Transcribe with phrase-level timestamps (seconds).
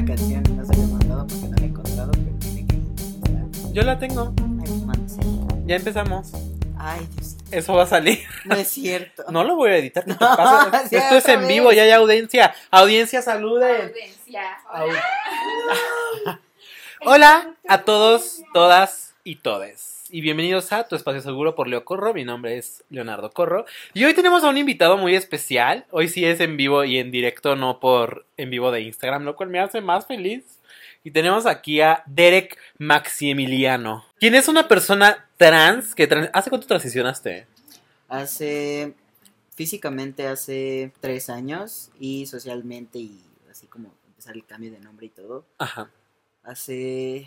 [0.00, 2.76] la canción no se la he mandado porque no la he encontrado, pero tiene que
[2.76, 3.72] estar.
[3.72, 4.32] Yo la tengo.
[4.38, 5.16] Ay, pues.
[5.66, 6.32] Ya empezamos.
[6.78, 7.36] Ay, Dios.
[7.50, 8.20] Eso va a salir.
[8.44, 9.24] No es cierto.
[9.30, 10.04] No lo voy a editar.
[10.04, 10.88] ¿qué te No, pasa?
[10.88, 12.54] sí, Esto es en vivo, ya hay audiencia.
[12.70, 13.88] Audiencia, saluden.
[13.88, 14.42] Audiencia.
[14.70, 14.88] Au-
[17.04, 19.97] Hola a todos, todas y todes.
[20.10, 22.14] Y bienvenidos a Tu Espacio Seguro por Leo Corro.
[22.14, 23.66] Mi nombre es Leonardo Corro.
[23.94, 25.84] Y hoy tenemos a un invitado muy especial.
[25.90, 29.36] Hoy sí es en vivo y en directo, no por en vivo de Instagram, lo
[29.36, 30.44] cual me hace más feliz.
[31.04, 36.08] Y tenemos aquí a Derek Maximiliano, quien es una persona trans que...
[36.08, 37.46] tran- ¿Hace cuánto transicionaste?
[38.08, 38.94] Hace.
[39.54, 45.08] Físicamente hace tres años y socialmente y así como empezar el cambio de nombre y
[45.10, 45.44] todo.
[45.58, 45.90] Ajá.
[46.44, 47.26] Hace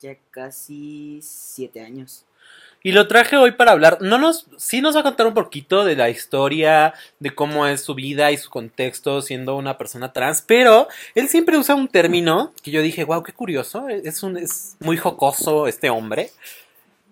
[0.00, 2.24] ya casi siete años.
[2.82, 3.98] Y lo traje hoy para hablar.
[4.00, 7.80] No nos, sí nos va a contar un poquito de la historia, de cómo es
[7.80, 10.40] su vida y su contexto siendo una persona trans.
[10.42, 10.86] Pero
[11.16, 13.88] él siempre usa un término que yo dije, wow, qué curioso.
[13.88, 16.30] Es un, es muy jocoso este hombre.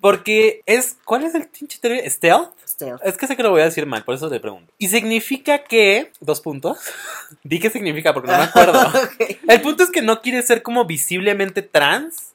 [0.00, 2.08] Porque es, ¿cuál es el pinche término?
[2.08, 2.52] Stealth.
[2.68, 3.00] Stealth.
[3.02, 4.72] Es que sé que lo voy a decir mal, por eso te pregunto.
[4.78, 6.78] Y significa que, dos puntos.
[7.42, 8.80] Di qué significa porque no me acuerdo.
[9.48, 12.33] El punto es que no quiere ser como visiblemente trans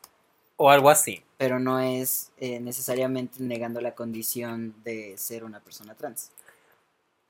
[0.59, 1.23] o algo así.
[1.37, 6.31] Pero no es eh, necesariamente negando la condición de ser una persona trans.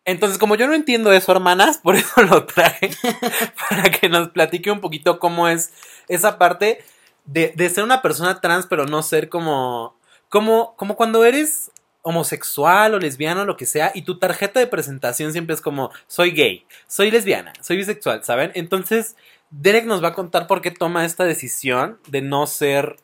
[0.03, 2.89] Entonces, como yo no entiendo eso, hermanas, por eso lo traje,
[3.69, 5.71] para que nos platique un poquito cómo es
[6.07, 6.83] esa parte
[7.25, 9.95] de, de ser una persona trans, pero no ser como,
[10.27, 14.65] como, como cuando eres homosexual o lesbiana o lo que sea, y tu tarjeta de
[14.65, 18.51] presentación siempre es como, soy gay, soy lesbiana, soy bisexual, ¿saben?
[18.55, 19.15] Entonces,
[19.51, 22.95] Derek nos va a contar por qué toma esta decisión de no ser,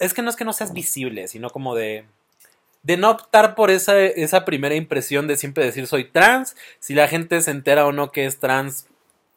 [0.00, 2.04] es que no es que no seas visible, sino como de
[2.84, 7.08] de no optar por esa, esa primera impresión de siempre decir soy trans, si la
[7.08, 8.86] gente se entera o no que es trans,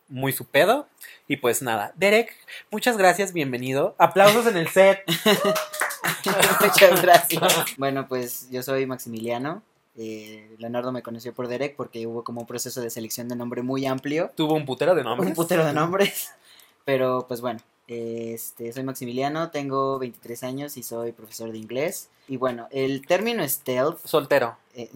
[0.10, 0.88] muy su pedo.
[1.30, 2.34] Y pues nada, Derek,
[2.72, 3.96] muchas gracias, bienvenido.
[3.98, 5.04] Aplausos en el set.
[6.62, 7.76] Muchas gracias.
[7.78, 9.62] Bueno, pues yo soy Maximiliano.
[9.98, 13.62] Eh, Leonardo me conoció por Derek porque hubo como un proceso de selección de nombre
[13.62, 14.32] muy amplio.
[14.36, 15.30] Tuvo un putero de nombres.
[15.30, 16.32] Un putero de nombres.
[16.86, 22.10] Pero pues bueno, este, soy Maximiliano, tengo 23 años y soy profesor de inglés.
[22.28, 24.58] Y bueno, el término stealth, Soltero.
[24.76, 24.90] eh,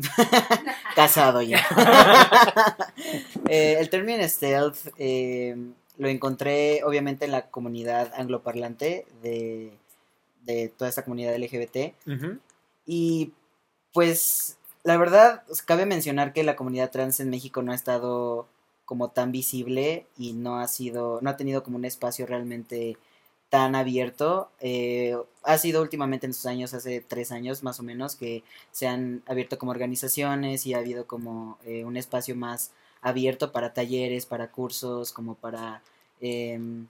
[0.95, 1.65] casado ya.
[3.47, 5.57] Eh, el término stealth eh,
[5.97, 9.73] lo encontré obviamente en la comunidad angloparlante de,
[10.43, 11.93] de toda esta comunidad LGBT.
[12.85, 13.33] Y
[13.91, 18.47] pues la verdad, cabe mencionar que la comunidad trans en México no ha estado
[18.91, 22.97] como tan visible y no ha sido, no ha tenido como un espacio realmente
[23.47, 24.51] tan abierto.
[24.59, 28.89] Eh, ha sido últimamente en estos años, hace tres años más o menos, que se
[28.89, 34.25] han abierto como organizaciones y ha habido como eh, un espacio más abierto para talleres,
[34.25, 35.81] para cursos, como para
[36.19, 36.87] em,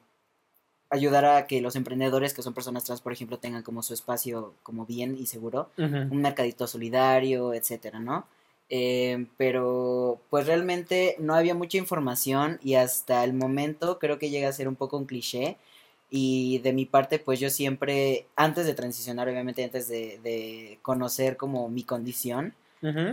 [0.90, 4.56] ayudar a que los emprendedores que son personas trans, por ejemplo, tengan como su espacio
[4.63, 8.25] como bien y seguro un mercadito solidario, etcétera, ¿no?
[8.74, 14.48] Eh, pero pues realmente no había mucha información y hasta el momento creo que llega
[14.50, 15.58] a ser un poco un cliché.
[16.09, 21.38] Y de mi parte pues yo siempre, antes de transicionar, obviamente antes de, de conocer
[21.38, 22.56] como mi condición,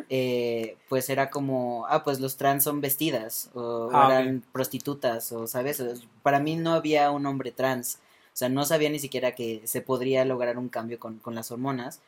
[0.09, 5.47] eh, pues era como, ah, pues los trans son vestidas, o Ah, eran prostitutas, o
[5.47, 5.83] sabes,
[6.23, 7.97] para mí no había un hombre trans,
[8.33, 11.51] o sea, no sabía ni siquiera que se podría lograr un cambio con, con las
[11.51, 12.01] hormonas,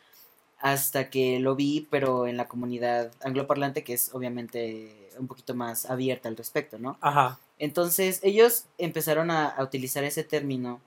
[0.60, 5.86] hasta que lo vi, pero en la comunidad angloparlante, que es obviamente un poquito más
[5.86, 6.98] abierta al respecto, ¿no?
[7.00, 7.38] Ajá.
[7.58, 10.80] Entonces ellos empezaron a, a utilizar ese término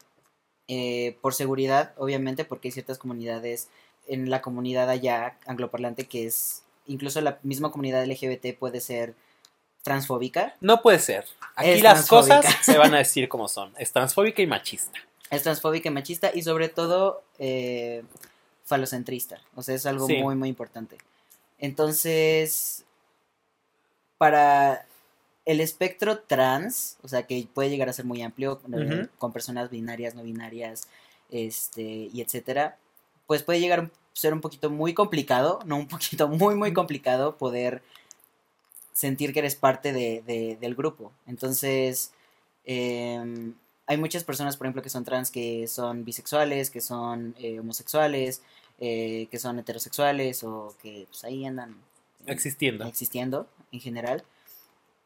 [0.67, 3.67] eh, por seguridad, obviamente, porque hay ciertas comunidades
[4.07, 9.13] en la comunidad allá angloparlante que es, incluso la misma comunidad LGBT puede ser
[9.81, 10.55] transfóbica.
[10.61, 11.25] No puede ser.
[11.55, 13.73] Aquí Es las cosas se van a decir como son.
[13.77, 14.99] Es transfóbica y machista.
[15.29, 18.03] Es transfóbica y machista y sobre todo eh,
[18.65, 19.41] falocentrista.
[19.55, 20.17] O sea, es algo Sí.
[20.17, 20.97] muy, muy importante.
[21.59, 22.83] Entonces,
[24.17, 24.85] para
[25.45, 29.69] el espectro trans, o sea, que puede llegar a ser muy amplio, eh, con personas
[29.69, 30.87] binarias, no binarias,
[31.29, 31.81] este,
[32.13, 32.77] y etcétera,
[33.27, 37.37] pues puede llegar a ser un poquito muy complicado, no un poquito muy, muy complicado
[37.37, 37.81] poder
[38.93, 41.11] sentir que eres parte de, de- del grupo.
[41.25, 42.11] Entonces,
[42.65, 43.55] em,
[43.93, 48.41] hay muchas personas, por ejemplo, que son trans, que son bisexuales, que son eh, homosexuales,
[48.79, 51.77] eh, que son heterosexuales o que pues, ahí andan
[52.25, 52.85] Existiendo.
[52.85, 54.23] existiendo en general.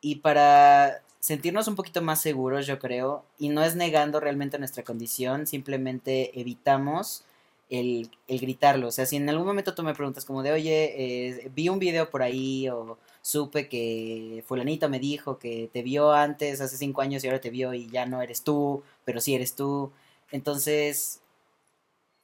[0.02, 4.84] Y para sentirnos un poquito más seguros, yo creo, y no es negando realmente nuestra
[4.84, 7.24] condición, simplemente evitamos
[7.70, 8.88] el, el gritarlo.
[8.88, 11.80] O sea, si en algún momento tú me preguntas como de, oye, eh, vi un
[11.80, 17.02] video por ahí o supe que fulanito me dijo que te vio antes, hace cinco
[17.02, 19.92] años y ahora te vio y ya no eres tú, pero sí eres tú.
[20.32, 21.20] Entonces,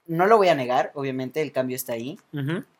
[0.05, 2.17] no lo voy a negar, obviamente el cambio está ahí,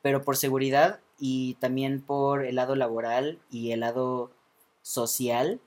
[0.02, 4.32] pero por seguridad y también por el lado laboral y el lado
[4.84, 5.60] social,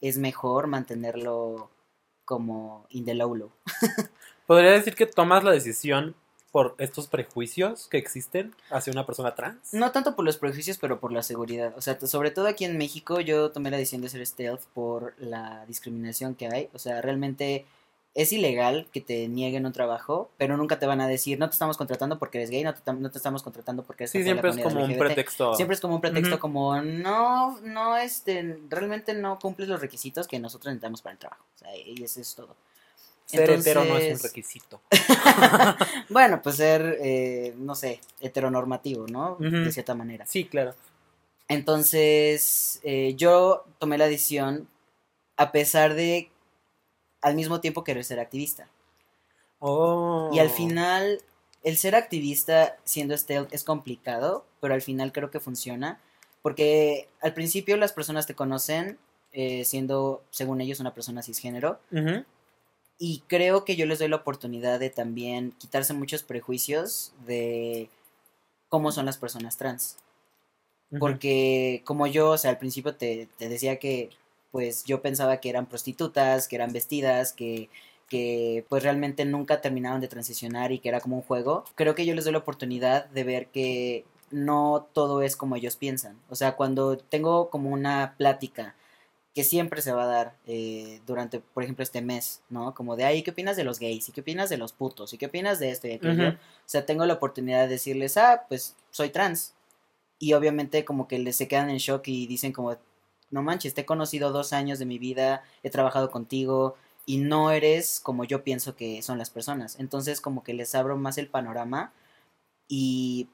[0.00, 1.70] es mejor mantenerlo
[2.24, 3.52] como in the low low.
[4.48, 6.16] Podría decir que tomas la decisión
[6.56, 9.74] por estos prejuicios que existen hacia una persona trans.
[9.74, 11.74] No tanto por los prejuicios, pero por la seguridad.
[11.76, 15.12] O sea, sobre todo aquí en México yo tomé la decisión de ser stealth por
[15.18, 16.70] la discriminación que hay.
[16.72, 17.66] O sea, realmente
[18.14, 21.52] es ilegal que te nieguen un trabajo, pero nunca te van a decir, no te
[21.52, 24.18] estamos contratando porque eres gay, no te, tam- no te estamos contratando porque eres Sí,
[24.20, 24.98] parte de la siempre es como un LGBT".
[25.06, 25.54] pretexto.
[25.56, 30.38] Siempre es como un pretexto como, no, no, este, realmente no cumples los requisitos que
[30.40, 31.44] nosotros necesitamos para el trabajo.
[31.56, 32.56] O sea, y eso es todo.
[33.26, 34.80] Ser hetero no es un requisito.
[36.08, 39.36] Bueno, pues ser, eh, no sé, heteronormativo, ¿no?
[39.38, 40.24] De cierta manera.
[40.26, 40.74] Sí, claro.
[41.48, 44.68] Entonces, eh, yo tomé la decisión
[45.36, 46.30] a pesar de,
[47.20, 48.68] al mismo tiempo, querer ser activista.
[49.58, 50.30] Oh.
[50.32, 51.20] Y al final,
[51.62, 56.00] el ser activista siendo stealth es complicado, pero al final creo que funciona.
[56.42, 58.98] Porque al principio las personas te conocen
[59.32, 61.80] eh, siendo, según ellos, una persona cisgénero.
[61.90, 62.24] Ujú.
[62.98, 67.90] Y creo que yo les doy la oportunidad de también quitarse muchos prejuicios de
[68.68, 69.98] cómo son las personas trans.
[70.98, 74.10] Porque como yo, o sea, al principio te, te decía que
[74.50, 77.68] pues yo pensaba que eran prostitutas, que eran vestidas, que,
[78.08, 81.64] que pues realmente nunca terminaron de transicionar y que era como un juego.
[81.74, 85.76] Creo que yo les doy la oportunidad de ver que no todo es como ellos
[85.76, 86.18] piensan.
[86.30, 88.74] O sea, cuando tengo como una plática
[89.36, 92.74] que siempre se va a dar eh, durante, por ejemplo, este mes, ¿no?
[92.74, 94.08] Como de, ay, ¿qué opinas de los gays?
[94.08, 95.12] ¿Y qué opinas de los putos?
[95.12, 96.30] ¿Y qué opinas de esto y aquello?
[96.30, 99.52] O sea, tengo la oportunidad de decirles, ah, pues soy trans.
[100.18, 102.78] Y obviamente como que les se quedan en shock y dicen como,
[103.30, 107.50] no manches, te he conocido dos años de mi vida, he trabajado contigo y no
[107.50, 109.78] eres como yo pienso que son las personas.
[109.78, 111.92] Entonces como que les abro más el panorama
[112.68, 113.28] y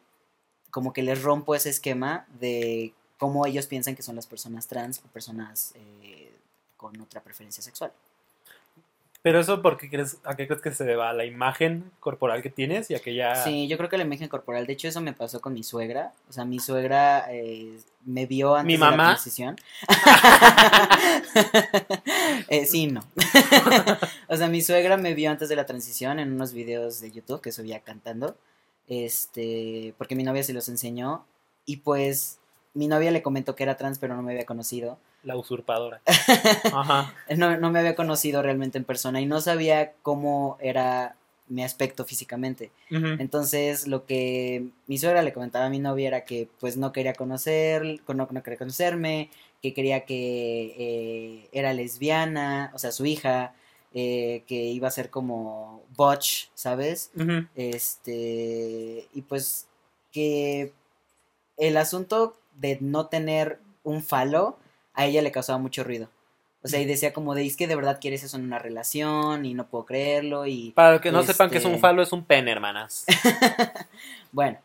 [0.72, 4.98] como que les rompo ese esquema de cómo ellos piensan que son las personas trans
[4.98, 6.32] o personas eh,
[6.76, 7.92] con otra preferencia sexual.
[9.22, 11.08] Pero eso, ¿por qué crees, ¿a qué crees que se deba?
[11.08, 13.36] ¿A la imagen corporal que tienes y a que ya...
[13.36, 16.12] Sí, yo creo que la imagen corporal, de hecho eso me pasó con mi suegra,
[16.28, 19.04] o sea, mi suegra eh, me vio antes ¿Mi de la mamá?
[19.10, 19.56] transición.
[22.48, 23.02] Eh, sí, no.
[24.28, 27.40] o sea, mi suegra me vio antes de la transición en unos videos de YouTube
[27.40, 28.36] que subía cantando,
[28.88, 31.24] este, porque mi novia se los enseñó
[31.64, 32.40] y pues
[32.74, 34.98] mi novia le comentó que era trans pero no me había conocido.
[35.22, 36.00] La usurpadora.
[36.72, 37.14] Ajá.
[37.36, 41.16] No, no me había conocido realmente en persona y no sabía cómo era
[41.48, 42.70] mi aspecto físicamente.
[42.88, 47.12] Entonces, lo que mi suegra le comentaba a mi novia era que pues no quería
[47.12, 49.28] conocer, no, no quería conocerme,
[49.60, 53.54] que quería que eh, era lesbiana, o sea, su hija,
[53.92, 57.10] eh, que iba a ser como butch, ¿sabes?
[57.54, 59.66] Este, y pues
[60.10, 60.72] que
[61.58, 64.56] el asunto de no tener un falo
[64.94, 66.08] a ella le causaba mucho ruido.
[66.64, 69.44] O sea, y decía como de, es que de verdad quieres eso en una relación
[69.44, 70.70] y no puedo creerlo y...
[70.72, 73.04] Para los que no sepan que es un Este- falo, es un pene, hermanas.
[74.32, 74.58] Bueno,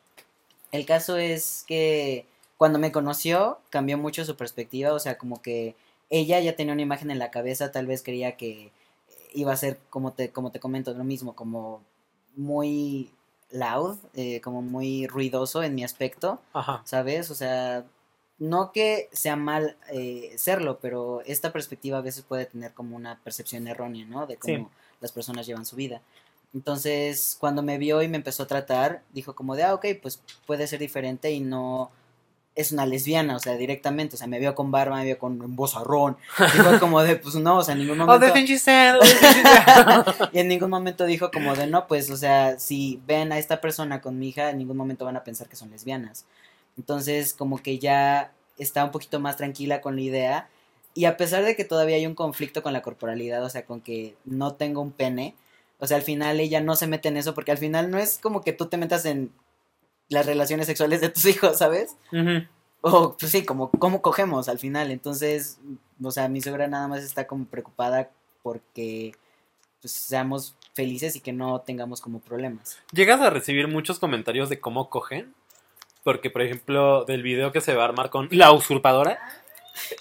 [0.72, 2.26] el caso es que
[2.58, 5.76] cuando me conoció cambió mucho su perspectiva, o sea, como que
[6.10, 8.72] ella ya tenía una imagen en la cabeza, tal vez creía que
[9.34, 11.82] iba a ser, como te, como te comento, lo mismo, como
[12.36, 13.12] muy
[13.52, 16.82] loud, eh, como muy ruidoso en mi aspecto, Ajá.
[16.86, 17.32] ¿sabes?
[17.32, 17.86] O sea,
[18.40, 23.20] no que sea mal eh, serlo, pero esta perspectiva a veces puede tener como una
[23.24, 24.28] percepción errónea, ¿no?
[24.28, 24.68] De cómo Sí.
[25.02, 26.02] las personas llevan su vida.
[26.54, 30.22] Entonces, cuando me vio y me empezó a tratar, dijo como de, ah, ok, pues
[30.46, 31.92] puede ser diferente y no
[32.58, 35.40] es una lesbiana, o sea, directamente, o sea, me vio con barba, me vio con
[35.40, 38.26] un bozarrón, y fue como de, pues no, o sea, en ningún momento...
[39.00, 40.28] oh.
[40.34, 43.62] Y en ningún momento dijo como de no, pues, o sea, si ven a esta
[43.62, 46.26] persona con mi hija, en ningún momento van a pensar que son lesbianas.
[46.78, 50.50] Entonces, como que ya está un poquito más tranquila con la idea.
[50.96, 53.82] Y a pesar de que todavía hay un conflicto con la corporalidad, o sea, con
[53.82, 55.36] que no tengo un pene,
[55.78, 58.18] o sea, al final ella no se mete en eso, porque al final no es
[58.18, 59.32] como que tú te metas en
[60.10, 61.96] las relaciones sexuales de tus hijos, ¿sabes?
[62.82, 64.92] O, pues sí, como cómo cogemos al final.
[64.92, 65.60] Entonces,
[66.02, 68.10] o sea, mi suegra nada más está como preocupada
[68.44, 69.14] porque
[69.82, 72.78] pues, seamos felices y que no tengamos como problemas.
[72.94, 75.34] ¿Llegas a recibir muchos comentarios de cómo cogen?
[76.04, 79.20] Porque, por ejemplo, del video que se va a armar con la usurpadora,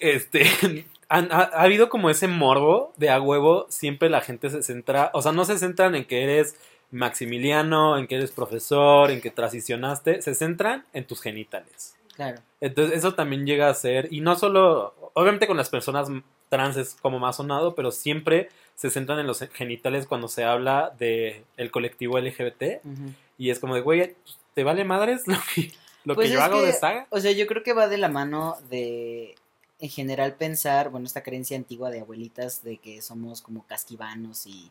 [0.01, 0.45] este,
[1.09, 5.11] han- ha, ha habido como ese morbo de a huevo, siempre la gente se centra,
[5.15, 6.57] o sea, no se centran en que eres
[6.97, 11.97] Maximiliano, en que eres profesor, en que transicionaste, se centran en tus genitales.
[12.15, 12.41] Claro.
[12.61, 16.09] Entonces eso también llega a ser, y no solo, obviamente con las personas
[16.49, 20.95] trans es como más sonado, pero siempre se centran en los genitales cuando se habla
[20.99, 22.81] de el colectivo LGBT
[23.39, 24.17] y es como de, güey,
[24.55, 25.73] ¿te vale madres lo que,
[26.05, 27.07] lo Pues que yo hago que, de saga?
[27.11, 29.35] O sea, yo creo que va de la mano de,
[29.79, 34.71] en general, pensar, bueno, esta creencia antigua de abuelitas de que somos como casquivanos y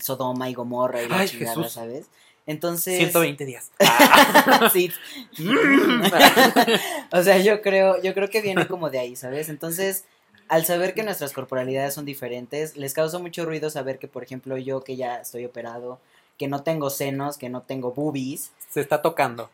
[0.00, 1.72] Sodoma y Gomorra y la Ay, chingada, Jesús.
[1.72, 2.06] ¿sabes?
[2.46, 2.98] Entonces...
[2.98, 3.70] 120 días.
[4.72, 4.92] sí.
[7.12, 9.48] o sea, yo creo, yo creo que viene como de ahí, ¿sabes?
[9.48, 10.04] Entonces,
[10.48, 14.56] al saber que nuestras corporalidades son diferentes, les causa mucho ruido saber que, por ejemplo,
[14.56, 16.00] yo que ya estoy operado,
[16.38, 19.50] que no tengo senos, que no tengo boobies, Se está tocando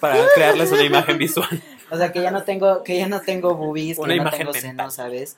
[0.00, 1.48] para crearles una imagen visual.
[1.90, 4.52] o sea, que ya no tengo, que ya no tengo boobies, Una que no tengo
[4.52, 4.60] mental.
[4.62, 5.36] senos, ¿sabes?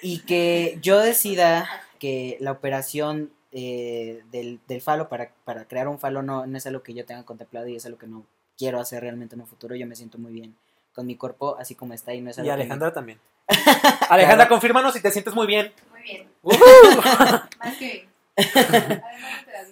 [0.00, 1.68] Y que yo decida
[1.98, 6.66] que la operación eh, del, del falo para, para crear un falo no, no es
[6.66, 8.24] algo que yo tenga contemplado y es algo que no
[8.56, 9.74] quiero hacer realmente en un futuro.
[9.76, 10.56] Yo me siento muy bien
[10.94, 13.20] con mi cuerpo así como está y no es algo Y que Alejandra también.
[14.10, 15.72] Alejandra, confírmanos si te sientes muy bien.
[15.90, 16.28] Muy bien.
[16.42, 16.58] Ujú.
[17.58, 18.08] Más que bien.
[18.36, 19.68] Además, te das,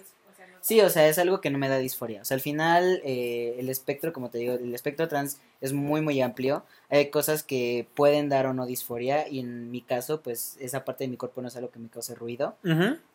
[0.67, 2.21] Sí, o sea, es algo que no me da disforia.
[2.21, 6.01] O sea, al final, eh, el espectro, como te digo, el espectro trans es muy,
[6.01, 6.65] muy amplio.
[6.89, 9.29] Hay cosas que pueden dar o no disforia.
[9.29, 11.87] Y en mi caso, pues, esa parte de mi cuerpo no es algo que me
[11.87, 12.57] cause ruido.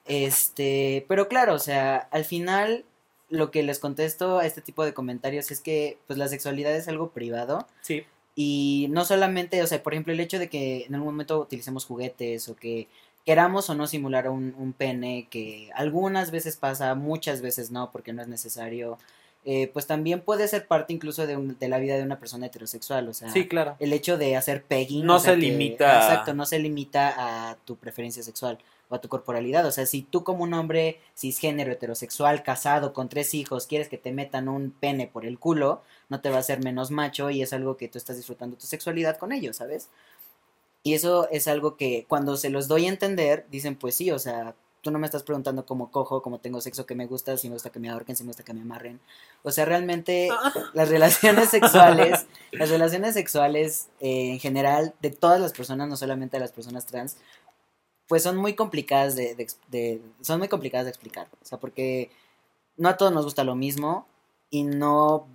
[0.06, 2.86] Este, pero claro, o sea, al final,
[3.28, 6.88] lo que les contesto a este tipo de comentarios es que, pues, la sexualidad es
[6.88, 7.66] algo privado.
[7.82, 8.04] Sí.
[8.34, 11.84] Y no solamente, o sea, por ejemplo, el hecho de que en algún momento utilicemos
[11.84, 12.88] juguetes o que
[13.24, 18.12] queramos o no simular un, un pene, que algunas veces pasa, muchas veces no, porque
[18.12, 18.98] no es necesario,
[19.44, 22.46] eh, pues también puede ser parte incluso de, un- de la vida de una persona
[22.46, 23.76] heterosexual, o sea, Sí, claro.
[23.80, 25.04] el hecho de hacer pegging.
[25.04, 28.94] No o sea se que- limita Exacto, no se limita a tu preferencia sexual o
[28.94, 29.64] a tu corporalidad.
[29.66, 33.98] O sea, si tú como un hombre cisgénero, heterosexual, casado, con tres hijos, quieres que
[33.98, 37.42] te metan un pene por el culo, no te va a hacer menos macho y
[37.42, 39.88] es algo que tú estás disfrutando tu sexualidad con ellos, ¿sabes?
[40.82, 44.18] Y eso es algo que cuando se los doy a entender, dicen, pues sí, o
[44.18, 47.48] sea, tú no me estás preguntando cómo cojo, cómo tengo sexo, qué me gusta, si
[47.48, 48.98] me gusta que me ahorquen, si me gusta que me amarren.
[49.44, 50.28] O sea, realmente
[50.74, 56.36] las relaciones sexuales, las relaciones sexuales eh, en general de todas las personas, no solamente
[56.36, 57.16] de las personas trans,
[58.08, 59.36] pues son muy complicadas de,
[59.68, 61.28] de- son muy complicadas de explicar.
[61.40, 62.10] O sea, porque
[62.76, 64.06] no a todos nos gusta lo mismo
[64.50, 65.28] y no,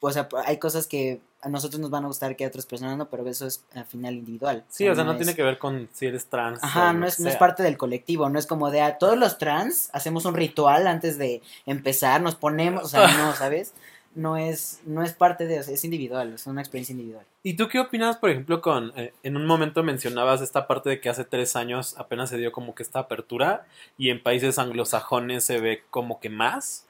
[0.00, 2.96] o sea, hay cosas que a nosotros nos van a gustar que a otras personas
[2.96, 4.64] no, pero eso es al final individual.
[4.68, 6.62] Sí, o sea, no es- tiene que ver con si eres trans.
[6.62, 9.16] Ajá, o no es, no es parte del colectivo, no es como de a todos
[9.18, 13.72] los trans hacemos un ritual antes de empezar, nos ponemos, o sea, no, ¿sabes?
[14.14, 17.26] No es, no es parte de, es individual, es una experiencia individual.
[17.42, 18.92] ¿Y tú qué opinas, por ejemplo, con...
[18.96, 22.52] eh, en un momento mencionabas esta parte de que hace tres años apenas se dio
[22.52, 23.66] como que esta apertura
[23.98, 26.86] y en países anglosajones se ve como que más?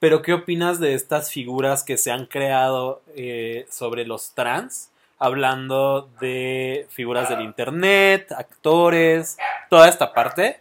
[0.00, 4.90] Pero ¿qué opinas de estas figuras que se han creado eh, sobre los trans?
[5.18, 9.38] Hablando de figuras del internet, actores,
[9.70, 10.60] toda esta parte.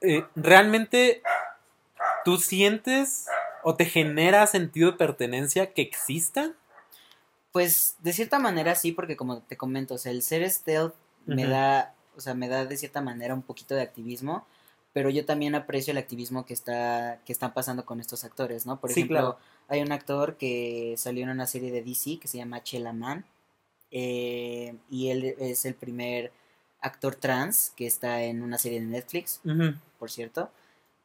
[0.00, 1.22] Eh, ¿Realmente
[2.24, 3.26] tú sientes
[3.62, 6.56] o te genera sentido de pertenencia que existan?
[7.52, 10.94] Pues de cierta manera sí, porque como te comento, o sea, el ser stealth
[11.26, 14.46] me da, o sea, me da de cierta manera un poquito de activismo,
[14.92, 18.80] pero yo también aprecio el activismo que está, que están pasando con estos actores, ¿no?
[18.80, 19.38] Por Sí, ejemplo, claro.
[19.68, 23.24] hay un actor que salió en una serie de DC que se llama Chela Man,
[23.90, 26.32] eh, y él es el primer
[26.80, 29.40] actor trans que está en una serie de Netflix,
[29.98, 30.50] por cierto.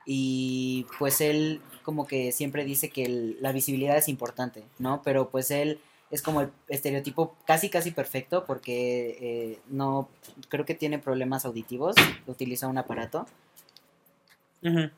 [0.05, 5.01] Y pues él como que siempre dice que el- la visibilidad es importante, ¿no?
[5.03, 5.79] Pero pues él
[6.11, 10.07] es como el estereotipo casi casi perfecto porque eh, no
[10.49, 11.95] creo que tiene problemas auditivos,
[12.27, 13.25] utiliza un aparato.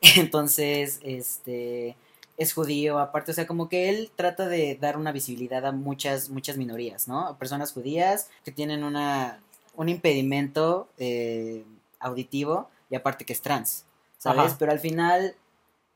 [0.16, 1.96] Entonces, este
[2.36, 6.28] es judío, aparte, o sea, como que él trata de dar una visibilidad a muchas,
[6.30, 7.26] muchas minorías, ¿no?
[7.26, 9.40] A personas judías que tienen una,
[9.74, 11.64] un impedimento eh,
[11.98, 13.84] auditivo y aparte que es trans,
[14.18, 14.38] ¿sabes?
[14.52, 14.56] Ajá.
[14.58, 15.34] Pero al final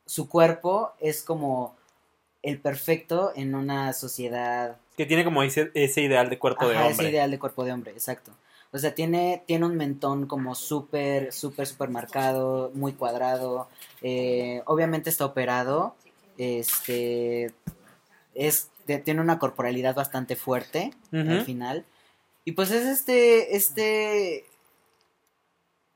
[0.07, 1.76] su cuerpo es como
[2.43, 6.91] el perfecto en una sociedad Que tiene como ese, ese ideal de cuerpo de hombre.
[6.93, 8.33] ese ideal de cuerpo de hombre, exacto.
[8.73, 13.69] O sea, tiene, tiene un mentón como súper, súper, súper marcado, muy cuadrado.
[14.00, 15.95] eh, obviamente está operado.
[16.38, 17.52] Este.
[18.35, 21.85] Es, de- tiene una corporalidad bastante fuerte al final.
[22.47, 23.57] Y pues es este.
[23.57, 24.47] Este.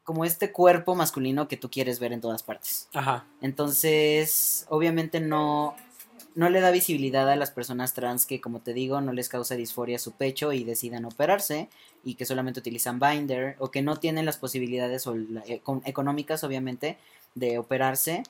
[0.07, 2.89] Como este cuerpo masculino que tú quieres ver en todas partes.
[2.95, 3.27] Ajá.
[3.43, 5.75] Entonces, obviamente no,
[6.35, 9.55] no le da visibilidad a las personas trans que, como te digo, no les causa
[9.57, 11.69] disforia su pecho y decidan operarse
[12.05, 15.83] y que solamente utilizan binder o que no tienen las posibilidades o la- eh, con-
[15.85, 16.97] económicas, obviamente,
[17.35, 18.23] de operarse.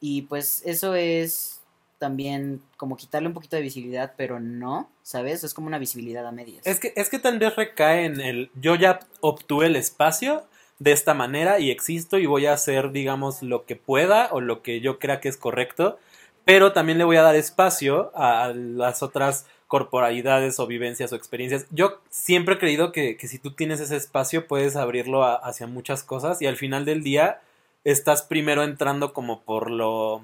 [0.00, 1.60] Y pues eso es
[1.98, 5.44] también como quitarle un poquito de visibilidad, pero no, ¿sabes?
[5.44, 6.66] Es como una visibilidad a medias.
[6.66, 10.44] Es que, es que tal vez recae en el yo ya obtuve el espacio
[10.82, 14.62] de esta manera y existo y voy a hacer, digamos, lo que pueda o lo
[14.62, 15.98] que yo crea que es correcto,
[16.44, 21.66] pero también le voy a dar espacio a las otras corporalidades o vivencias o experiencias.
[21.70, 25.66] Yo siempre he creído que, que si tú tienes ese espacio puedes abrirlo a- hacia
[25.66, 27.40] muchas cosas y al final del día
[27.84, 30.22] estás primero entrando como por lo,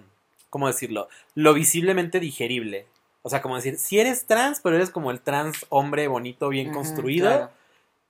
[0.51, 1.09] ¿cómo decirlo?
[1.35, 2.87] Lo visiblemente digerible.
[3.23, 6.71] O sea, como decir, si eres trans, pero eres como el trans hombre bonito, bien
[6.73, 7.51] construido, claro,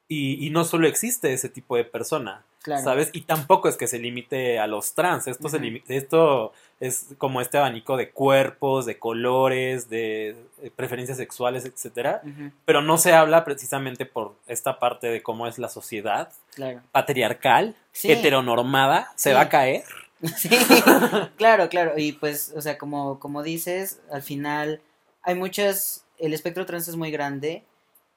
[0.09, 2.83] y, y no solo existe ese tipo de persona, claro.
[2.83, 3.11] ¿sabes?
[3.12, 5.67] Y tampoco es que se limite a los trans, esto, se Ujú.
[5.67, 10.35] limi- esto es como este abanico de cuerpos, de colores, de
[10.77, 15.59] preferencias sexuales, etcétera, Ujú, pero no se habla precisamente por esta parte de cómo es
[15.59, 16.81] la sociedad claro.
[16.93, 18.11] patriarcal, Sí.
[18.12, 19.35] heteronormada, se Sí.
[19.35, 19.85] va a caer.
[20.37, 20.49] Sí,
[21.37, 21.93] claro, claro.
[21.97, 24.81] Y pues, o sea, como, como dices, al final
[25.23, 27.62] hay muchas, el espectro trans es muy grande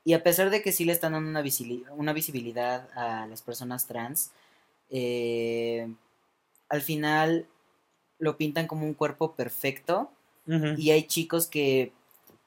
[0.03, 3.41] y a pesar de que sí le están dando una, visili- una visibilidad a las
[3.41, 4.31] personas trans,
[4.89, 5.93] eh,
[6.69, 7.47] al final
[8.19, 10.11] lo pintan como un cuerpo perfecto
[10.75, 11.93] y hay chicos que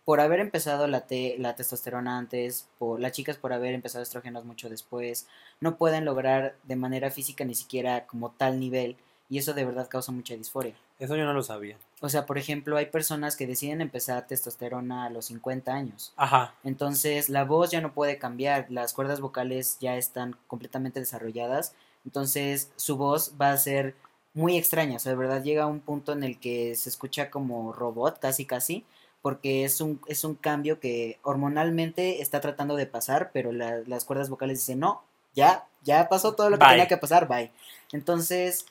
[0.04, 4.44] por haber empezado la, te- la testosterona antes, por, las chicas por haber empezado estrógenos
[4.44, 5.28] mucho después,
[5.60, 8.96] no pueden lograr de manera física ni siquiera como tal nivel
[9.30, 10.76] y eso de verdad causa mucha disforia.
[10.98, 11.76] Eso yo no lo sabía.
[12.00, 16.12] O sea, por ejemplo, hay personas que deciden empezar testosterona a los 50 años.
[16.16, 16.54] Ajá.
[16.62, 21.74] Entonces, la voz ya no puede cambiar, las cuerdas vocales ya están completamente desarrolladas.
[22.04, 23.94] Entonces, su voz va a ser
[24.34, 24.96] muy extraña.
[24.96, 28.18] O sea, de verdad llega a un punto en el que se escucha como robot,
[28.20, 28.84] casi casi,
[29.22, 34.04] porque es un, es un cambio que hormonalmente está tratando de pasar, pero la- las
[34.04, 35.02] cuerdas vocales dicen, no,
[35.34, 36.72] ya, ya pasó todo lo que Bye.
[36.74, 37.50] tenía que pasar, bye.
[37.92, 38.66] Entonces,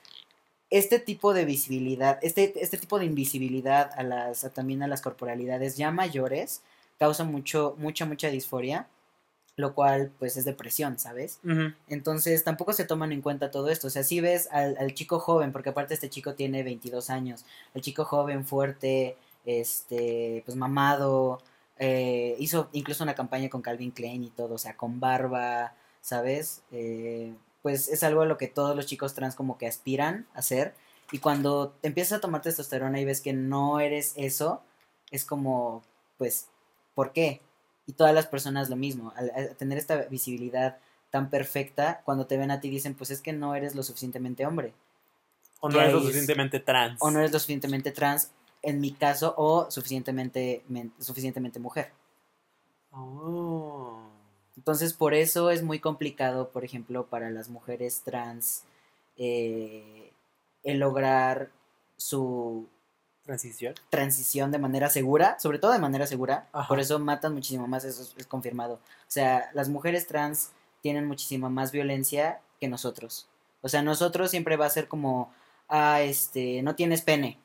[0.74, 5.02] este tipo de visibilidad, este, este tipo de invisibilidad a las, a también a las
[5.02, 6.64] corporalidades ya mayores,
[6.98, 8.88] causa mucho, mucha, mucha disforia,
[9.56, 11.40] lo cual pues es depresión, ¿sabes?
[11.88, 13.86] Entonces tampoco se toman en cuenta todo esto.
[13.86, 17.46] O sea, si ves al, al chico joven, porque aparte este chico tiene 22 años,
[17.76, 21.40] el chico joven, fuerte, este, pues mamado,
[21.78, 26.64] eh, hizo incluso una campaña con Calvin Klein y todo, o sea, con barba, ¿sabes?
[26.72, 27.32] Eh,
[27.64, 30.76] pues es algo a lo que todos los chicos trans como que aspiran a ser.
[31.12, 34.62] Y cuando empiezas a tomar testosterona y ves que no eres eso,
[35.10, 35.82] es como,
[36.20, 36.48] pues,
[36.94, 37.42] ¿por qué?
[37.88, 40.78] Y todas las personas lo mismo, al, al tener esta visibilidad
[41.10, 44.46] tan perfecta, cuando te ven a ti dicen, pues es que no eres lo suficientemente
[44.46, 44.74] hombre,
[45.60, 47.00] O no eres lo suficientemente trans.
[47.02, 51.92] o no eres lo suficientemente trans, en mi caso, o suficientemente, men- suficientemente mujer.
[52.92, 54.00] Oh.
[54.58, 58.64] Entonces, por eso es muy complicado, por ejemplo, para las mujeres trans,
[59.18, 60.12] eh,
[60.64, 61.50] el lograr
[61.98, 62.68] su
[63.26, 63.74] Transición.
[63.90, 66.68] transición de manera segura, sobre todo de manera segura, Ajá.
[66.68, 68.76] por eso matan muchísimo más, eso es, es confirmado.
[68.76, 73.28] O sea, las mujeres trans tienen muchísima más violencia que nosotros.
[73.62, 75.32] O sea, nosotros siempre va a ser como,
[75.70, 77.40] ah, este, no tienes pene.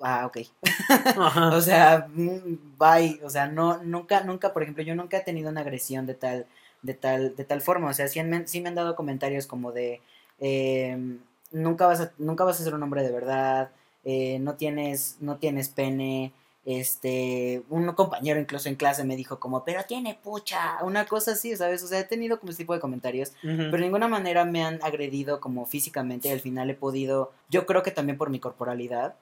[0.00, 0.38] Ah, ok.
[1.54, 3.20] O sea, mm, bye.
[3.22, 6.46] O sea, no, nunca, nunca, por ejemplo, yo nunca he tenido una agresión de tal,
[6.82, 7.88] de tal, de tal forma.
[7.90, 10.00] O sea, sí, han- sí me han dado comentarios como de
[10.38, 11.18] em,
[11.52, 13.70] nunca vas a, nunca vas a ser un hombre de verdad,
[14.04, 16.32] eh, no tienes, no tienes pene.
[16.66, 21.56] Este, un compañero incluso en clase me dijo como, pero tiene pucha, una cosa así,
[21.56, 21.82] ¿sabes?
[21.82, 23.32] O sea, he tenido como ese tipo de comentarios.
[23.42, 27.66] Pero de ninguna manera me han agredido como físicamente y al final he podido, yo
[27.66, 29.14] creo que también por mi corporalidad,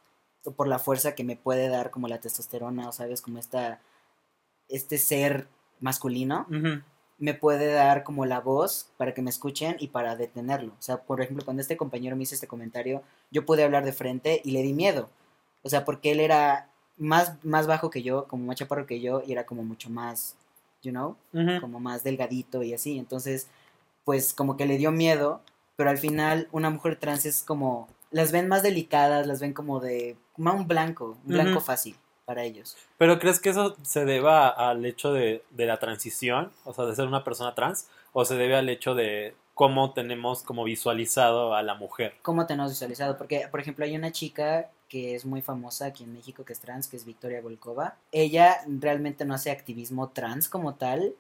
[0.57, 3.81] por la fuerza que me puede dar como la testosterona, o sabes, como esta,
[4.69, 5.49] este ser
[5.81, 6.47] masculino,
[7.19, 10.73] me puede dar como la voz para que me escuchen y para detenerlo.
[10.79, 13.93] O sea, por ejemplo, cuando este compañero me hizo este comentario, yo pude hablar de
[13.93, 15.11] frente y le di miedo.
[15.63, 19.23] O sea, porque él era más, más bajo que yo, como más chaparro que yo,
[19.27, 20.37] y era como mucho más,
[20.83, 21.17] you know,
[21.61, 22.99] como más delgadito y así.
[22.99, 23.49] Entonces,
[24.05, 25.43] pues como que le dio miedo,
[25.77, 29.81] pero al final una mujer trans es como, las ven más delicadas, las ven como
[29.81, 32.77] de, un blanco, un blanco fácil para ellos.
[32.99, 36.53] Pero ¿crees que eso se deba al hecho de, de la transición?
[36.65, 37.89] O sea, de ser una persona trans.
[38.13, 42.15] ¿O se debe al hecho de cómo tenemos como visualizado a la mujer?
[42.23, 43.19] ¿Cómo tenemos visualizado?
[43.19, 46.61] Porque, por ejemplo, hay una chica que es muy famosa aquí en México que es
[46.61, 47.97] trans, que es Victoria Volkova.
[48.13, 51.15] Ella realmente no hace activismo trans como tal.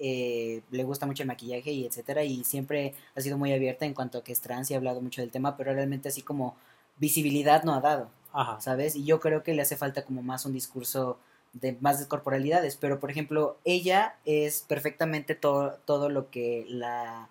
[0.00, 2.24] Eh, le gusta mucho el maquillaje y etcétera.
[2.24, 5.00] Y siempre ha sido muy abierta en cuanto a que es trans y ha hablado
[5.00, 6.56] mucho del tema, pero realmente así como
[6.98, 8.08] visibilidad no ha dado.
[8.32, 8.60] Ajá.
[8.60, 8.94] ¿sabes?
[8.96, 11.18] Y yo creo que le hace falta como más un discurso
[11.52, 17.28] de más de corporalidades, pero por ejemplo, ella es perfectamente todo, todo lo que la,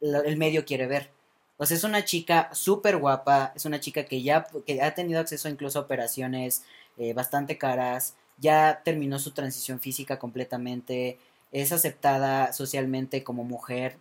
[0.00, 1.10] la- el medio quiere ver.
[1.58, 5.20] O sea, es una chica súper guapa, es una chica que ya que ha tenido
[5.20, 6.64] acceso incluso a operaciones
[6.98, 11.18] eh, bastante caras, ya terminó su transición física completamente,
[11.52, 13.98] es aceptada socialmente como mujer,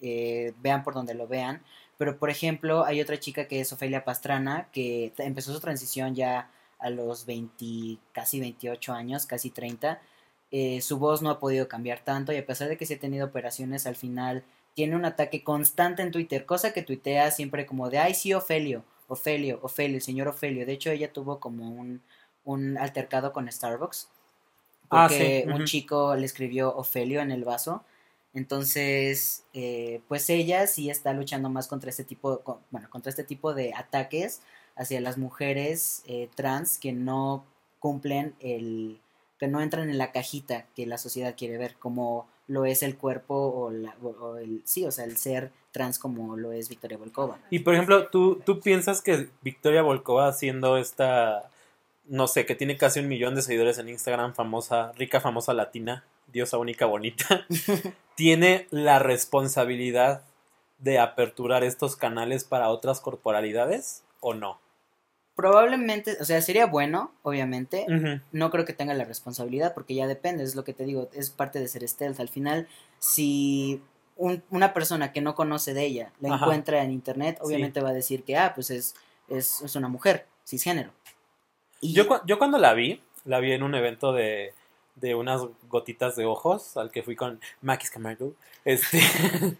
[0.00, 1.62] eh, vean por donde lo vean.
[1.98, 6.50] Pero, por ejemplo, hay otra chica que es Ofelia Pastrana, que empezó su transición ya
[6.78, 10.00] a los 20, casi 28 años, casi 30.
[10.50, 13.00] Eh, su voz no ha podido cambiar tanto y a pesar de que sí ha
[13.00, 17.88] tenido operaciones, al final tiene un ataque constante en Twitter, cosa que tuitea siempre como
[17.90, 20.66] de, ay, sí, Ofelio, Ofelio, Ofelio, el señor Ofelio.
[20.66, 22.02] De hecho, ella tuvo como un,
[22.44, 24.08] un altercado con Starbucks,
[24.92, 27.82] Ah, porque un chico le escribió Ofelio en el vaso.
[28.34, 33.24] Entonces, eh, pues ella sí está luchando más contra este tipo, con- bueno, contra este
[33.24, 34.40] tipo de ataques
[34.76, 37.44] hacia las mujeres eh, trans que no
[37.78, 39.00] cumplen el,
[39.38, 42.96] que no entran en la cajita que la sociedad quiere ver, como lo es el
[42.96, 46.68] cuerpo o, la, o- o el, sí, o sea, el ser trans como lo es
[46.68, 47.38] Victoria Volkova.
[47.50, 51.50] Y por ejemplo, ¿tú, tú piensas que Victoria Volkova siendo esta,
[52.06, 56.04] no sé, que tiene casi un millón de seguidores en Instagram, famosa, rica, famosa latina,
[56.26, 57.46] diosa única, bonita,
[58.16, 60.22] tiene la responsabilidad
[60.78, 64.60] de aperturar estos canales para otras corporalidades o no?
[65.34, 67.86] Probablemente, o sea, sería bueno, obviamente,
[68.32, 71.30] no creo que tenga la responsabilidad porque ya depende, es lo que te digo, es
[71.30, 72.20] parte de ser stealth.
[72.20, 73.80] Al final, si
[74.16, 76.44] un- una persona que no conoce de ella la Ajá.
[76.44, 77.46] encuentra en internet, Sí.
[77.46, 78.94] obviamente va a decir que, ah, pues es,
[79.28, 80.90] es, es una mujer, cisgénero.
[81.82, 84.54] Y Yo, yo cuando la vi, la vi en un evento de,
[84.96, 88.32] de unas gotitas de ojos al que fui con Maquis Camargo.
[88.64, 89.00] Este,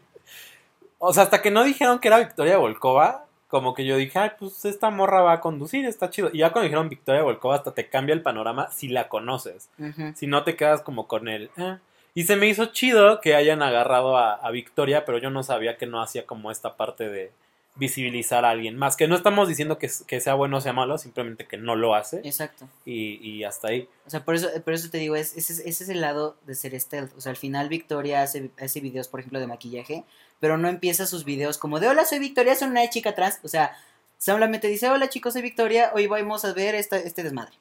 [0.99, 4.31] o sea, hasta que no dijeron que era Victoria Volkova, como que yo dije, ay,
[4.39, 6.31] pues esta morra va a conducir, está chido.
[6.33, 9.69] Y ya cuando dijeron Victoria Volkova, hasta te cambia el panorama si la conoces.
[10.15, 11.51] Si no te quedas como con el...
[11.59, 11.79] "Ah".
[12.15, 15.77] Y se me hizo chido que hayan agarrado a, a Victoria, pero yo no sabía
[15.77, 17.33] que no hacía como esta parte de
[17.75, 18.97] visibilizar a alguien más.
[18.97, 21.95] Que no estamos diciendo que, que sea bueno o sea malo, simplemente que no lo
[21.95, 22.19] hace.
[22.25, 22.69] Exacto.
[22.85, 23.89] Y, y hasta ahí.
[24.07, 26.37] O sea, por eso, por eso te digo, es, ese, es- ese es el lado
[26.47, 27.17] de ser stealth.
[27.17, 30.05] O sea, al final Victoria hace, hace videos, por ejemplo, de maquillaje,
[30.41, 33.39] pero no empieza sus videos como de hola, soy Victoria, soy una chica trans.
[33.43, 33.73] O sea,
[34.19, 37.55] solamente dice, hola chicos, soy Victoria, hoy vamos a ver esta, este desmadre.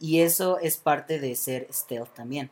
[0.00, 2.50] Y eso es parte de ser stealth también,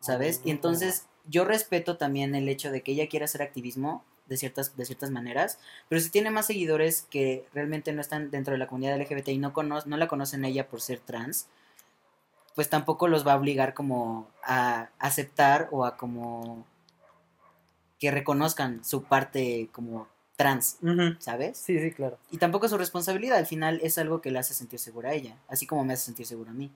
[0.00, 0.40] ¿sabes?
[0.44, 4.76] Y entonces yo respeto también el hecho de que ella quiera hacer activismo de ciertas,
[4.76, 5.58] de ciertas maneras,
[5.88, 9.38] pero si tiene más seguidores que realmente no están dentro de la comunidad LGBT y
[9.38, 11.48] no, cono no la conocen a ella por ser trans,
[12.54, 16.66] pues tampoco los va a obligar como a aceptar o a como
[17.98, 20.78] que reconozcan su parte como trans.
[21.18, 21.58] ¿sabes?
[21.58, 22.18] Sí, sí, claro.
[22.30, 25.14] Y tampoco es su responsabilidad, al final es algo que le hace sentir segura a
[25.14, 26.70] ella, así como me hace sentir segura a mí.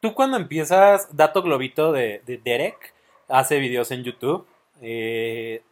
[0.00, 2.92] Tú cuando empiezas, Dato Globito de, de Derek,
[3.28, 4.46] hace videos en YouTube,
[4.80, 5.62] eh,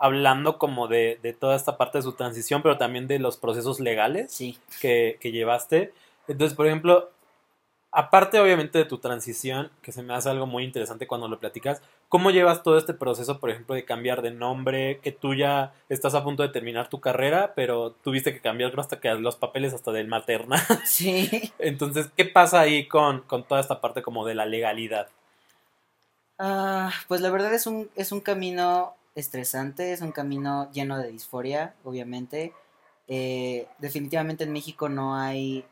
[0.00, 3.80] hablando como de, de toda esta parte de su transición, pero también de los procesos
[3.80, 4.58] legales Sí.
[4.80, 5.92] que, que llevaste.
[6.28, 7.10] Entonces, por ejemplo,
[7.90, 11.80] aparte obviamente de tu transición, que se me hace algo muy interesante cuando lo platicas,
[12.08, 16.14] ¿cómo llevas todo este proceso, por ejemplo, de cambiar de nombre, que tú ya estás
[16.14, 19.72] a punto de terminar tu carrera, pero tuviste que cambiar creo, hasta que los papeles
[19.74, 20.62] hasta del materna?
[20.84, 21.52] Sí.
[21.58, 25.08] Entonces, ¿qué pasa ahí con, con toda esta parte como de la legalidad?
[26.38, 31.10] Ah, pues la verdad es un, es un camino estresante, es un camino lleno de
[31.10, 32.52] disforia, obviamente.
[33.06, 35.64] Eh, definitivamente en México no hay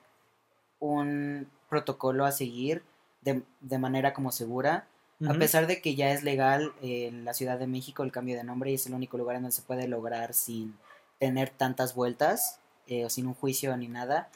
[0.78, 2.82] un protocolo a seguir
[3.22, 4.86] de, de manera como segura.
[5.26, 8.36] A pesar de que ya es legal eh, en la Ciudad de México el cambio
[8.36, 10.76] de nombre y es el único lugar en donde se puede lograr sin
[11.18, 14.28] tener tantas vueltas eh, o sin un juicio ni nada,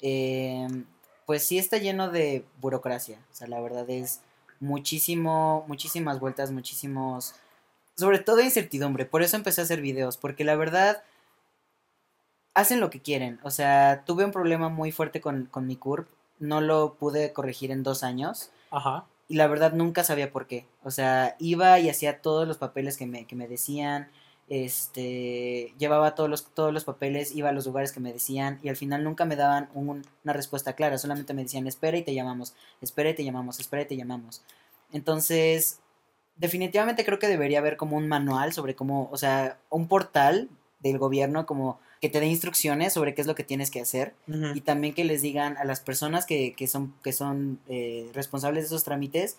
[0.00, 0.66] eh,
[1.24, 3.18] pues sí está lleno de burocracia.
[3.30, 4.22] O sea, la verdad es
[4.58, 7.34] muchísimo, muchísimas vueltas, muchísimos,
[7.96, 9.06] sobre todo incertidumbre.
[9.06, 11.02] Por eso empecé a hacer videos, porque la verdad
[12.54, 13.40] hacen lo que quieren.
[13.42, 17.70] O sea, tuve un problema muy fuerte con, con mi CURP, no lo pude corregir
[17.70, 19.04] en dos años Ajá.
[19.28, 20.66] y la verdad nunca sabía por qué.
[20.82, 24.08] O sea, iba y hacía todos los papeles que me, que me decían,
[24.48, 28.68] este, llevaba todos los, todos los papeles, iba a los lugares que me decían y
[28.68, 32.14] al final nunca me daban un- una respuesta clara, solamente me decían espera y te
[32.14, 34.42] llamamos, espera y te llamamos, espera y te llamamos.
[34.92, 35.80] Entonces,
[36.36, 40.48] definitivamente creo que debería haber como un manual sobre cómo, o sea, un portal
[40.80, 44.12] del gobierno como que te dé instrucciones sobre qué es lo que tienes que hacer
[44.26, 48.64] y también que les digan a las personas que, que son, que son eh, responsables
[48.64, 49.38] de esos trámites,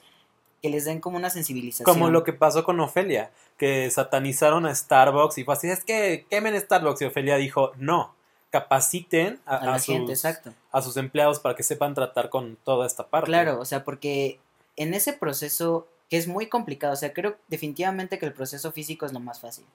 [0.63, 1.85] que les den como una sensibilización.
[1.85, 6.25] Como lo que pasó con Ofelia, que satanizaron a Starbucks y fue así, es que
[6.27, 8.15] quemen Starbucks y Ofelia dijo, no,
[8.49, 10.51] capaciten a, gente, exacto.
[10.71, 13.27] a sus empleados para que sepan tratar con toda esta parte.
[13.27, 14.39] Claro, o sea, porque
[14.75, 19.05] en ese proceso que es muy complicado, o sea, creo definitivamente que el proceso físico
[19.05, 19.65] es lo más fácil.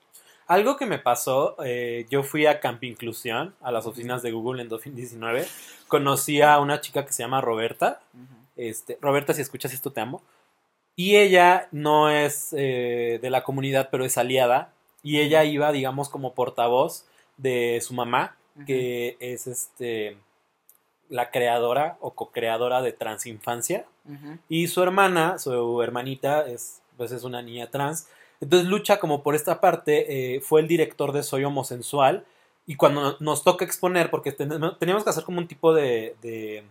[0.47, 4.63] Algo que me pasó, eh, yo fui a Camp Inclusión, a las oficinas de Google
[4.63, 5.47] en 2019.
[5.87, 8.01] Conocí a una chica que se llama Roberta.
[8.57, 10.23] Este, Roberta, si escuchas esto, te amo.
[10.97, 14.73] Y ella no es eh, de la comunidad, pero es aliada.
[15.03, 17.05] Y ella iba, digamos, como portavoz
[17.37, 18.35] de su mamá,
[18.67, 20.17] que es este
[21.11, 23.85] la creadora o co-creadora de Transinfancia.
[24.49, 28.09] Y su hermana, su hermanita, es, pues es una niña trans.
[28.41, 30.37] Entonces lucha como por esta parte.
[30.37, 32.25] eh, fue el director de Soy Homosensual.
[32.67, 36.65] Y cuando nos toca exponer, porque teníamos que hacer como un tipo de, de,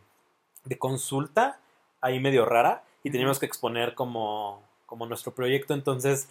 [0.66, 1.60] de consulta
[2.02, 2.84] ahí medio rara.
[3.04, 5.74] Y teníamos que exponer como, como nuestro proyecto.
[5.74, 6.30] Entonces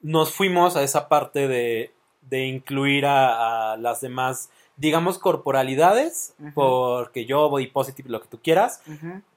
[0.00, 6.34] nos fuimos a esa parte de, de incluir a, a las demás, digamos, corporalidades.
[6.54, 8.80] Porque yo, body positive, lo que tú quieras.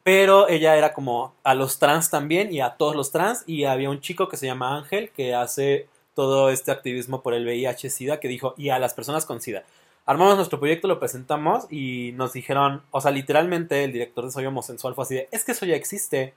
[0.04, 3.44] Pero ella era como a los trans también y a todos los trans.
[3.46, 7.46] Y había un chico que se llama Ángel que hace todo este activismo por el
[7.46, 9.64] VIH-Sida que dijo, y a las personas con SIDA.
[10.06, 14.46] Armamos nuestro proyecto, lo presentamos y nos dijeron, o sea, literalmente el director de Soy
[14.46, 16.34] Homosensual fue así de, es que eso ya existe.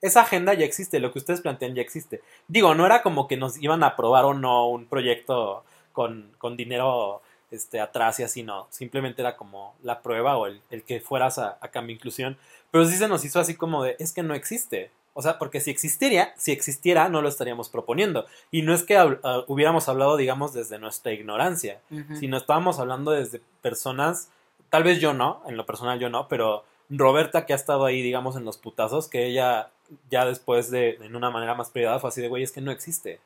[0.00, 2.20] Esa agenda ya existe, lo que ustedes plantean ya existe.
[2.48, 6.56] Digo, no era como que nos iban a aprobar o no un proyecto con, con
[6.56, 8.66] dinero este, atrás y así, no.
[8.70, 12.36] Simplemente era como la prueba o el, el que fueras a, a Cambio Inclusión.
[12.70, 14.90] Pero sí se nos hizo así como de, es que no existe.
[15.18, 18.26] O sea, porque si existiera, si existiera, no lo estaríamos proponiendo.
[18.50, 22.16] Y no es que ah, hubiéramos hablado, digamos, desde nuestra ignorancia, Ujú.
[22.16, 24.28] sino estábamos hablando desde personas,
[24.68, 28.02] tal vez yo no, en lo personal yo no, pero Roberta que ha estado ahí,
[28.02, 29.70] digamos, en los putazos, que ella
[30.10, 32.70] ya después de, en una manera más privada, fue así de, güey, es que no
[32.70, 33.18] existe.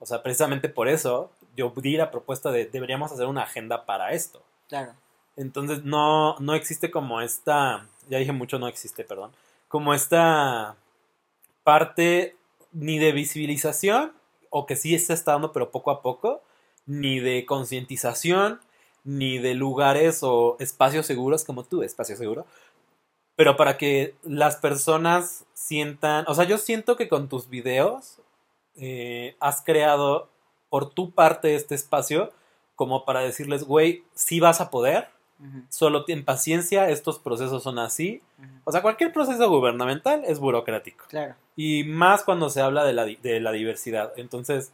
[0.00, 4.12] O sea, precisamente por eso yo di la propuesta de, deberíamos hacer una agenda para
[4.12, 4.42] esto.
[4.68, 4.94] Claro.
[5.36, 9.32] Entonces no, no existe como esta, ya dije mucho, no existe, perdón,
[9.68, 10.76] como esta
[11.64, 12.36] parte
[12.72, 14.12] ni de visibilización,
[14.50, 16.42] o que sí se está dando, pero poco a poco,
[16.86, 18.60] ni de concientización,
[19.04, 22.46] ni de lugares o espacios seguros como tú, espacio seguro,
[23.34, 28.18] pero para que las personas sientan, o sea, yo siento que con tus videos
[28.76, 30.28] eh, has creado
[30.72, 32.32] por tu parte este espacio
[32.76, 35.08] como para decirles, güey, sí vas a poder,
[35.38, 35.64] Ujú.
[35.68, 38.22] solo ten paciencia, estos procesos son así.
[38.38, 38.48] Ujú.
[38.64, 41.04] O sea, cualquier proceso gubernamental es burocrático.
[41.10, 41.34] Claro.
[41.56, 44.14] Y más cuando se habla de la, de la diversidad.
[44.16, 44.72] Entonces,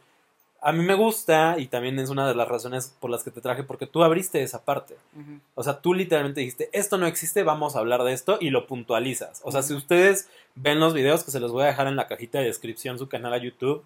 [0.61, 3.41] a mí me gusta y también es una de las razones por las que te
[3.41, 4.95] traje, porque tú abriste esa parte.
[5.17, 5.41] Ujú.
[5.55, 8.67] O sea, tú literalmente dijiste, esto no existe, vamos a hablar de esto y lo
[8.67, 9.41] puntualizas.
[9.43, 9.79] O sea, si Ujú.
[9.81, 12.97] ustedes ven los videos, que se los voy a dejar en la cajita de descripción,
[12.97, 13.83] su canal a YouTube,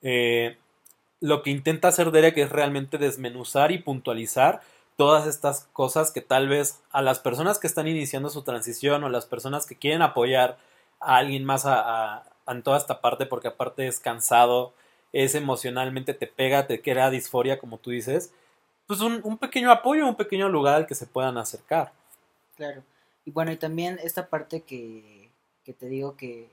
[0.00, 0.56] eh,
[1.20, 4.62] lo que intenta hacer Derek es realmente desmenuzar y puntualizar
[4.96, 9.06] todas estas cosas que tal vez a las personas que están iniciando su transición o
[9.06, 10.58] a las personas que quieren apoyar
[10.98, 14.74] a alguien más a, en toda esta parte, porque aparte es cansado,
[15.12, 18.32] es emocionalmente, te pega, te crea disforia, como tú dices,
[18.86, 21.92] pues un, un pequeño apoyo, un pequeño lugar al que se puedan acercar.
[22.56, 22.82] Claro.
[23.24, 25.30] Y bueno, y también esta parte que,
[25.64, 26.50] que te digo que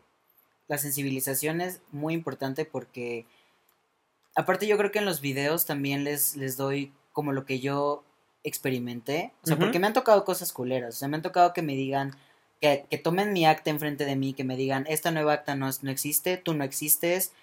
[0.67, 3.25] la sensibilización es muy importante porque
[4.37, 8.03] aparte yo creo que en los videos también les, les doy como lo que yo
[8.43, 9.33] experimenté.
[9.43, 10.95] O sea, porque me han tocado cosas culeras.
[10.95, 12.15] O sea, me han tocado que me digan,
[12.61, 15.69] que, que tomen mi acta enfrente de mí, que me digan, esta nueva acta no,
[15.81, 17.33] no existe, tú no existes,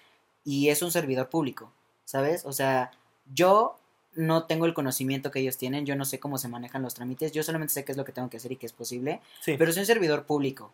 [0.43, 1.71] y es un servidor público,
[2.05, 2.45] ¿sabes?
[2.45, 2.91] O sea,
[3.33, 3.77] yo
[4.15, 7.31] no tengo el conocimiento que ellos tienen, yo no sé cómo se manejan los trámites,
[7.33, 9.55] yo solamente sé qué es lo que tengo que hacer y que es posible, Sí.
[9.57, 10.71] pero soy un servidor público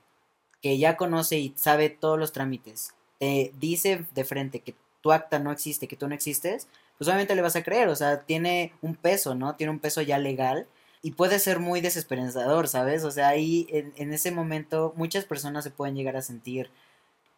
[0.61, 5.39] que ya conoce y sabe todos los trámites, te dice de frente que tu acta
[5.39, 8.73] no existe, que tú no existes, pues obviamente le vas a creer, o sea, tiene
[8.81, 9.55] un peso, ¿no?
[9.55, 10.67] Tiene un peso ya legal
[11.01, 13.03] y puede ser muy desesperanzador, ¿sabes?
[13.03, 16.69] O sea, ahí en, en ese momento muchas personas se pueden llegar a sentir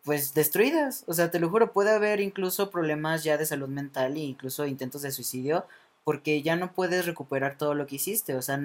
[0.04, 4.18] pues destruidas, o sea, te lo juro, puede haber incluso problemas ya de salud mental
[4.18, 5.66] e incluso intentos de suicidio
[6.04, 8.60] porque ya no puedes recuperar todo lo que hiciste, o sea,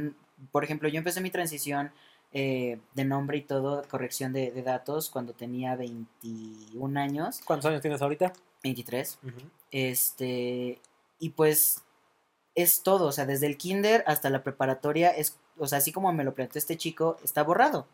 [0.50, 1.92] por ejemplo, yo empecé mi transición
[2.32, 7.82] eh, de nombre y todo, corrección de, de datos cuando tenía 21 años, ¿Cuántos años
[7.82, 8.32] tienes ahorita?
[8.62, 9.50] 23, Ujú.
[9.70, 10.80] este,
[11.18, 11.82] y pues
[12.54, 16.12] es todo, o sea, desde el kinder hasta la preparatoria, es, o sea, así como
[16.12, 17.86] me lo planteó este chico, está borrado.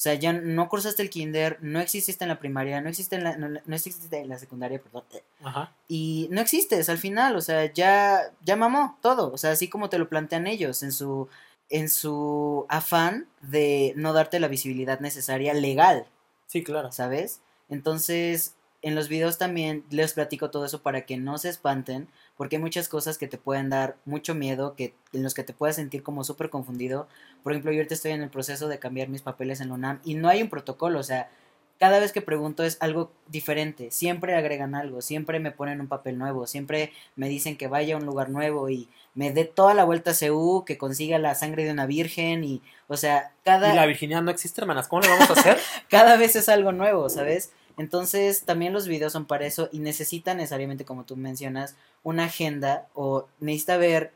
[0.00, 3.24] O sea, ya no cursaste el kinder, no exististe en la primaria, no existe en
[3.24, 5.04] la, no, no exististe en la secundaria, perdón.
[5.42, 5.74] Ajá.
[5.88, 9.30] Y no existes al final, o sea, ya, ya mamó todo.
[9.30, 11.28] O sea, así como te lo plantean ellos en su,
[11.68, 16.06] en su afán de no darte la visibilidad necesaria legal.
[16.46, 16.90] Sí, claro.
[16.92, 17.42] ¿sabes?
[17.68, 22.56] Entonces, en los videos también les platico todo eso para que no se espanten, porque
[22.56, 25.76] hay muchas cosas que te pueden dar mucho miedo, que en los que te puedas
[25.76, 27.06] sentir como súper confundido.
[27.42, 30.00] Por ejemplo, yo ahorita estoy en el proceso de cambiar mis papeles en la UNAM
[30.04, 31.28] y no hay un protocolo, o sea,
[31.80, 33.90] cada vez que pregunto es algo diferente.
[33.90, 37.98] Siempre agregan algo, siempre me ponen un papel nuevo, siempre me dicen que vaya a
[37.98, 41.64] un lugar nuevo y me dé toda la vuelta a CU, que consiga la sangre
[41.64, 44.88] de una virgen y, o sea, cada, Y la virginidad no existe, hermanas.
[44.88, 45.58] ¿Cómo le vamos a hacer?
[45.88, 47.50] cada vez es algo nuevo, ¿sabes?
[47.78, 52.88] Entonces, también los videos son para eso y necesita necesariamente, como tú mencionas, una agenda
[52.94, 54.12] o necesita ver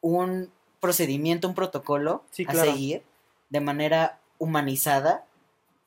[0.00, 3.02] un procedimiento, un protocolo Sí, a seguir
[3.50, 5.24] de manera humanizada,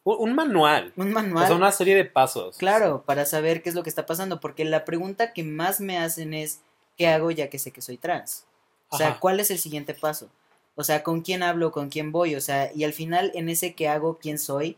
[0.04, 0.94] Un un manual.
[0.96, 1.48] un O manual.
[1.48, 2.58] sea, una serie de pasos.
[2.58, 5.98] Claro, para saber qué es lo que está pasando, porque la pregunta que más me
[5.98, 6.62] hacen es,
[6.98, 8.46] ¿qué hago ya que sé que soy trans?
[8.90, 9.20] O sea, Ajá.
[9.20, 10.30] ¿cuál es el siguiente paso?
[10.76, 11.72] O sea, ¿con quién hablo?
[11.72, 12.36] ¿Con quién voy?
[12.36, 14.78] O sea, y al final en ese qué hago, quién soy,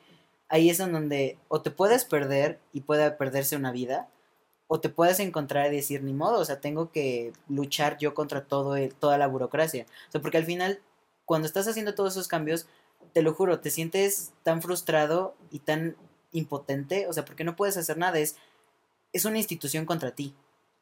[0.51, 4.09] ahí es en donde o te puedes perder y puede perderse una vida,
[4.67, 8.45] o te puedes encontrar y decir, ni modo, o sea, tengo que luchar yo contra
[8.45, 9.85] todo el- toda la burocracia.
[10.09, 10.79] O sea, porque al final,
[11.25, 12.67] cuando estás haciendo todos esos cambios,
[13.13, 15.97] te lo juro, te sientes tan frustrado y tan
[16.31, 18.37] impotente, o sea, porque no puedes hacer nada, es,
[19.13, 20.33] es una institución contra ti.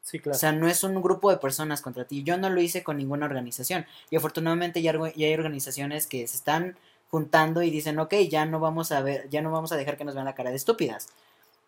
[0.02, 0.36] Sí, claro.
[0.36, 2.22] O sea, no es un grupo de personas contra ti.
[2.22, 3.86] Yo no lo hice con ninguna organización.
[4.10, 6.78] Y afortunadamente ya, ya hay organizaciones que se están
[7.10, 10.04] juntando y dicen, ok, ya no vamos a ver, ya no vamos a dejar que
[10.04, 11.08] nos vean la cara de estúpidas.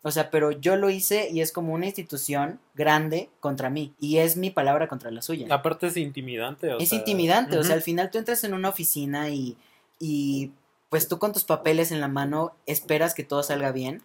[0.05, 3.95] O sea, pero yo lo hice y es como una institución grande contra mí.
[4.01, 5.47] Y es mi palabra contra la suya.
[5.51, 6.75] Aparte es intimidante.
[6.75, 7.57] o es sea, intimidante.
[7.57, 9.57] O sea, al final tú entras en una oficina y,
[10.01, 10.51] y
[10.89, 14.03] pues tú con tus papeles en la mano esperas que todo salga bien,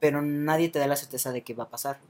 [0.00, 2.00] pero nadie te da la certeza de que va a pasar.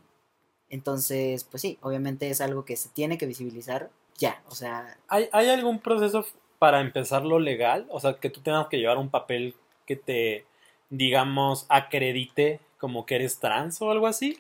[0.71, 4.43] Entonces, pues sí, obviamente es algo que se tiene que visibilizar ya.
[4.49, 6.25] O sea, ¿Hay, ¿Hay algún proceso
[6.59, 7.87] para empezar lo legal?
[7.91, 9.55] O sea, que tú tengas que llevar un papel
[9.87, 10.45] que te,
[10.91, 14.39] digamos, acredite como que eres trans o algo así.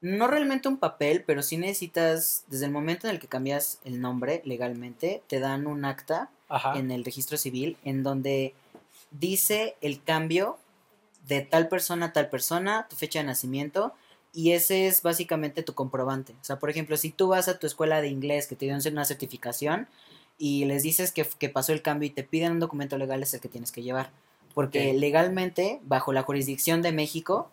[0.00, 4.00] no realmente un papel, pero sí necesitas, desde el momento en el que cambias el
[4.00, 6.78] nombre legalmente, te dan un acta Ajá.
[6.78, 8.54] en el registro civil en donde
[9.10, 10.58] dice el cambio
[11.26, 13.92] de tal persona a tal persona, tu fecha de nacimiento,
[14.32, 16.32] y ese es básicamente tu comprobante.
[16.40, 18.80] O sea, por ejemplo, si tú vas a tu escuela de inglés que te dieron
[18.92, 19.86] una certificación
[20.40, 23.34] y les dices que, que pasó el cambio y te piden un documento legal, es
[23.34, 24.10] el que tienes que llevar.
[24.54, 27.50] Porque legalmente, bajo la jurisdicción de México,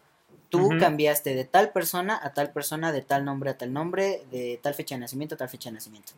[0.49, 4.59] tú cambiaste de tal persona a tal persona, de tal nombre a tal nombre, de
[4.63, 6.13] tal fecha de nacimiento a tal fecha de nacimiento.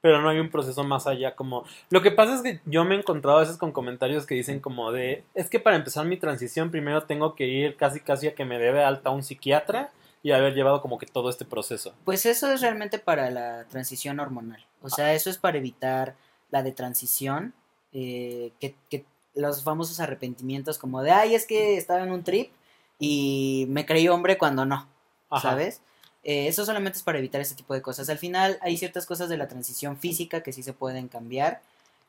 [0.00, 2.96] pero no hay un proceso más allá como lo que pasa es que yo me
[2.96, 6.16] he encontrado a veces con comentarios que dicen como de es que para empezar mi
[6.16, 9.92] transición primero tengo que ir casi casi a que me dé de alta un psiquiatra
[10.22, 14.20] y haber llevado como que todo este proceso Pues eso es realmente para la transición
[14.20, 14.64] hormonal.
[14.80, 16.14] O sea, eso es para evitar
[16.50, 17.54] la de transición,
[17.92, 19.04] eh, que, que
[19.34, 22.52] los famosos arrepentimientos como de, ay, es que estaba en un trip
[22.98, 24.86] y me creí hombre cuando no,
[25.30, 25.50] Ajá.
[25.50, 25.80] ¿sabes?
[26.24, 28.08] Eh, eso solamente es para evitar ese tipo de cosas.
[28.08, 31.62] Al final hay ciertas cosas de la transición física que sí se pueden cambiar.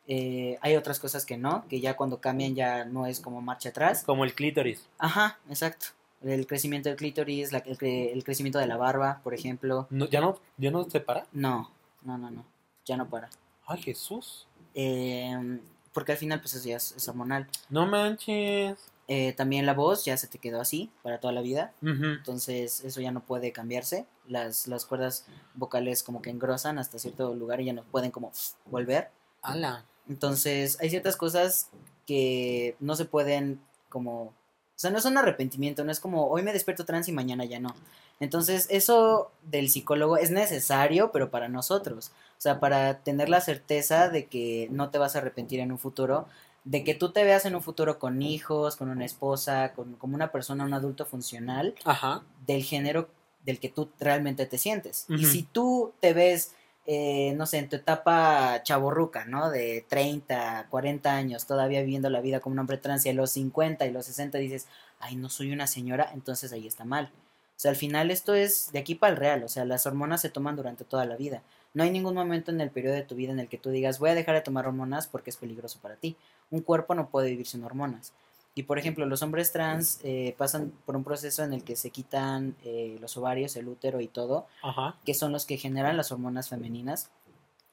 [0.08, 3.70] eh, hay otras cosas que no, que ya cuando cambian ya no es como marcha
[3.70, 4.04] atrás.
[4.04, 5.88] como el clítoris Ajá, exacto.
[6.24, 9.88] El crecimiento del clítoris, la- el, cre- el crecimiento de la barba, por ejemplo.
[9.90, 11.70] no, ya no ya no se para No,
[12.04, 12.46] no, no, no.
[12.86, 13.30] Ya no para.
[13.68, 15.60] ay Jesús Eh,
[15.94, 17.48] porque al final, pues eso ya es, es hormonal.
[17.70, 18.78] no manches
[19.10, 21.74] Eh, también la voz ya se te quedó así para toda la vida.
[21.82, 24.06] Entonces, eso ya no puede cambiarse.
[24.28, 28.32] Las, las cuerdas vocales como que engrosan hasta cierto lugar y ya no pueden como
[28.66, 29.10] volver.
[29.42, 31.70] ala Entonces, hay ciertas cosas
[32.08, 33.60] que no se pueden
[33.90, 34.34] como...
[34.76, 37.46] O sea, no es un arrepentimiento, no es como hoy me despierto trans y mañana
[37.46, 37.76] ya no.
[38.20, 42.12] Entonces, eso del psicólogo es necesario, pero para nosotros.
[42.38, 45.80] O sea, para tener la certeza de que no te vas a arrepentir en un
[45.80, 46.28] futuro,
[46.64, 50.16] de que tú te veas en un futuro con hijos, con una esposa, con, como
[50.16, 53.10] una persona, un adulto funcional, ajá del género
[53.46, 55.06] del que tú realmente te sientes.
[55.10, 56.54] Y si tú te ves,
[56.86, 59.50] eh, no sé, en tu etapa chaborruca, ¿no?
[59.50, 63.32] De 30, 40 años, todavía viviendo la vida como un hombre trans y a los
[63.32, 64.68] 50 y los 60 dices,
[65.00, 67.12] ay, no soy una señora, entonces ahí está mal.
[67.56, 70.22] O sea, al final esto es de aquí para el real, o sea, las hormonas
[70.22, 71.42] se toman durante toda la vida.
[71.74, 74.00] No hay ningún momento en el periodo de tu vida en el que tú digas,
[74.00, 76.18] voy a dejar de tomar hormonas porque es peligroso para ti.
[76.52, 78.14] Un cuerpo no puede vivir sin hormonas.
[78.56, 81.90] Y por ejemplo, los hombres trans eh, pasan por un proceso en el que se
[81.90, 86.12] quitan eh, los ovarios, el útero y todo, ajá que son los que generan las
[86.12, 87.10] hormonas femeninas,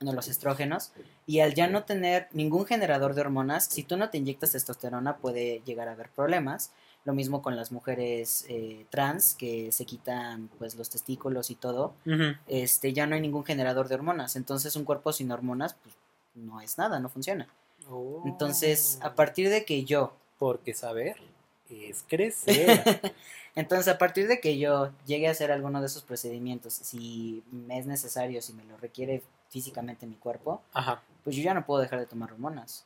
[0.00, 0.92] no los estrógenos.
[1.26, 5.18] Y al ya no tener ningún generador de hormonas, si tú no te inyectas testosterona
[5.18, 6.72] puede llegar a haber problemas.
[7.04, 11.94] Lo mismo con las mujeres eh, trans que se quitan pues los testículos y todo.
[12.46, 14.36] Este ya no hay ningún generador de hormonas.
[14.36, 15.94] Entonces un cuerpo sin hormonas pues
[16.34, 17.46] no es nada, no funciona.
[18.26, 19.06] Entonces, Oh.
[19.06, 21.16] a partir de que yo porque saber
[21.70, 23.00] es crecer
[23.54, 27.78] Entonces, a partir de que yo llegue a hacer alguno de esos procedimientos, si me
[27.78, 31.80] es necesario, si me lo requiere físicamente mi cuerpo, ajá pues yo ya no puedo
[31.80, 32.84] dejar de tomar hormonas.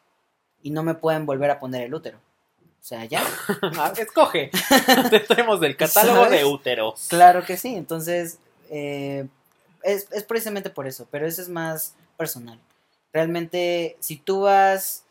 [0.62, 2.18] Y no me pueden volver a poner el útero.
[2.80, 3.22] sea, ya.
[3.78, 4.50] Ah, Escoge.
[5.10, 7.06] Te traemos del catálogo de úteros.
[7.08, 8.38] Claro que sí, entonces
[8.70, 9.26] eh,
[9.82, 12.58] es, es precisamente por eso, pero eso es más personal.
[13.12, 15.03] Realmente, si tú vas...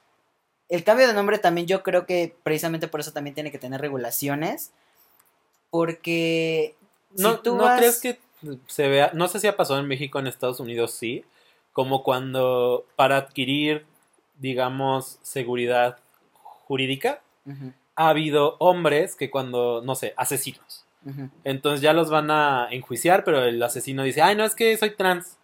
[0.70, 3.80] El cambio de nombre también yo creo que precisamente por eso también tiene que tener
[3.82, 4.72] regulaciones,
[5.70, 6.76] porque
[7.16, 8.20] si ¿No, tú ¿no vas- crees que
[8.68, 9.12] se vea?
[9.14, 11.24] No sé si ha pasado en México, en Estados Unidos sí.
[11.72, 13.86] Como cuando para adquirir,
[14.38, 15.98] digamos, seguridad
[16.34, 17.22] jurídica,
[17.96, 20.86] ha habido hombres que cuando, no sé, asesinos.
[21.44, 24.96] Entonces ya los van a enjuiciar, pero el asesino dice, ay, no, es que soy
[24.96, 25.38] trans.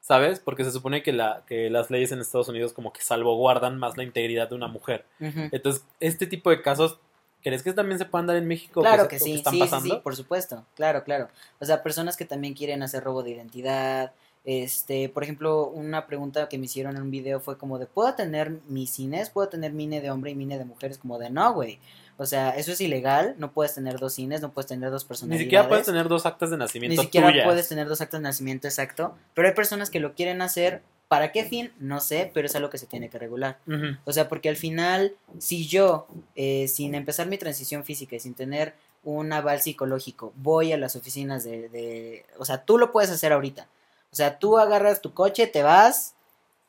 [0.00, 0.40] ¿Sabes?
[0.40, 3.96] Porque se supone que, la, que las leyes en Estados Unidos como que salvaguardan más
[3.96, 5.04] la integridad de una mujer.
[5.20, 6.98] Entonces, este tipo de casos,
[7.42, 8.80] ¿crees que también se puedan dar en México?
[8.80, 11.28] Claro que sí, están sí, sí, por supuesto, claro, claro.
[11.60, 14.12] O sea, personas que también quieren hacer robo de identidad.
[14.44, 18.14] Este, por ejemplo, una pregunta que me hicieron en un video fue como de, ¿puedo
[18.14, 19.28] tener mis cines?
[19.28, 20.96] ¿Puedo tener mine de hombre y mine de mujeres?
[20.96, 21.78] Como de, no, güey.
[22.22, 25.08] O sea, eso es ilegal, no puedes tener dos cines, no puedes tener dos Ni
[25.08, 25.44] personalidades.
[25.44, 27.46] siquiera puedes tener dos actas de Ni nacimiento siquiera tuyas.
[27.46, 30.82] puedes tener dos actos de nacimiento exacto, pero hay personas que lo quieren hacer.
[31.08, 31.72] ¿Para qué fin?
[31.80, 33.58] No sé, pero es algo que se tiene que regular.
[34.04, 36.06] O sea, porque al final, si yo,
[36.36, 40.94] eh, sin empezar mi transición física y sin tener un aval psicológico, voy a las
[40.94, 43.66] oficinas de, de- O sea, tú lo puedes hacer ahorita.
[44.12, 46.14] O sea, tú agarras tu coche, te vas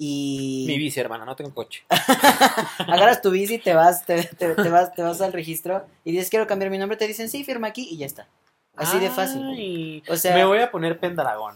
[0.04, 0.64] y...
[0.68, 1.84] Mi bici, hermana, no tengo coche.
[2.80, 6.30] agarras tu bici, te vas, te, te- te vas, te vas al registro y dices,
[6.32, 8.28] quiero cambiar mi nombre, te dicen, sí, firma aquí y ya está.
[8.76, 10.02] Así de fácil.
[10.10, 11.56] O sea- me voy a poner Pendragón.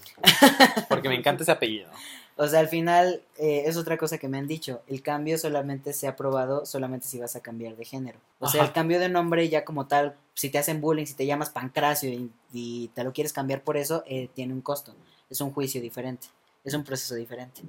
[0.90, 1.90] Porque me encanta ese apellido.
[2.38, 4.82] O sea, al final eh, es otra cosa que me han dicho.
[4.90, 8.20] El cambio solamente se ha aprobado solamente si vas a cambiar de género.
[8.40, 8.68] O sea, Ajá.
[8.68, 12.10] el cambio de nombre ya como tal, si te hacen bullying, si te llamas Pancracio
[12.10, 14.94] y, y te lo quieres cambiar por eso, eh, tiene un costo.
[15.30, 16.28] Es un juicio diferente.
[16.66, 17.62] Es un proceso diferente.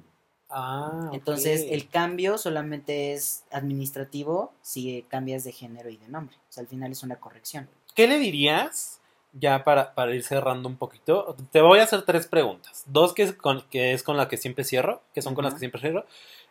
[0.49, 6.35] Ah, Entonces, el cambio solamente es administrativo si cambias de género y de nombre.
[6.49, 7.67] O sea, al final es una corrección.
[7.95, 8.99] ¿Qué le dirías?
[9.33, 12.83] Ya para, para ir cerrando un poquito, te voy a hacer tres preguntas.
[12.87, 15.53] Dos que es con, que es con la que siempre cierro, que son con las
[15.53, 16.05] que siempre cierro.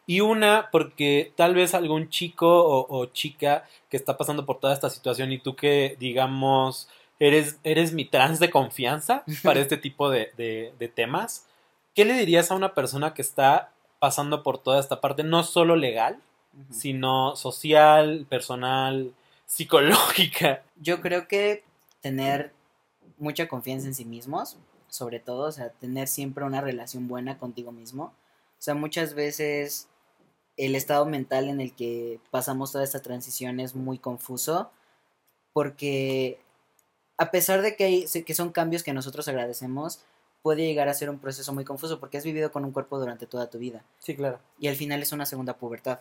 [0.07, 4.73] Y una porque tal vez algún chico o, o chica que está pasando por toda
[4.75, 6.89] esta situación y tú que, digamos,
[7.19, 11.47] eres, eres mi trans de confianza para este tipo de, de- de temas,
[11.95, 13.73] ¿qué le dirías a una persona que está
[14.07, 16.21] pasando por toda esta parte, no solo legal,
[16.71, 19.13] sino social, personal,
[19.47, 20.63] psicológica?
[20.77, 21.65] Yo creo que
[22.03, 22.53] tener
[23.19, 27.73] mucha confianza en sí mismos, sobre todo, o sea, tener siempre una relación buena contigo
[27.73, 28.15] mismo.
[28.53, 29.89] O sea, muchas veces
[30.57, 34.71] el estado mental en el que pasamos toda esta transición es muy confuso
[35.53, 36.39] porque
[37.19, 39.99] a pesar de que, hay, que son cambios que nosotros agradecemos,
[40.47, 43.27] puede llegar a ser un proceso muy confuso porque has vivido con un cuerpo durante
[43.27, 44.39] toda tu vida Sí, claro.
[44.61, 45.99] y al final es una segunda pubertad.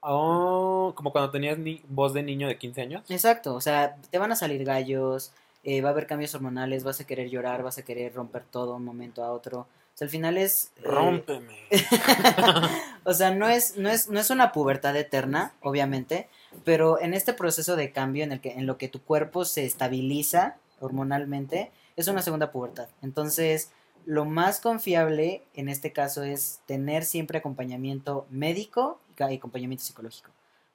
[0.00, 3.04] Oh, como cuando tenías ni- voz de niño de 15 años.
[3.08, 5.30] Exacto, o sea, te van a salir gallos,
[5.62, 8.70] eh, va a haber cambios hormonales, vas a querer llorar, vas a querer romper todo
[8.72, 9.60] de un momento a otro.
[9.60, 9.66] O
[9.98, 10.72] sea, al final es...
[10.78, 11.56] eh, Rómpeme.
[13.04, 16.28] o sea, no es, no, es, no es una pubertad eterna, obviamente,
[16.64, 19.64] pero en este proceso de cambio en el que en lo que tu cuerpo se
[19.64, 22.88] estabiliza hormonalmente, es una segunda pubertad.
[23.02, 23.72] Entonces,
[24.04, 30.30] lo más confiable en este caso es tener siempre acompañamiento médico y acompañamiento psicológico.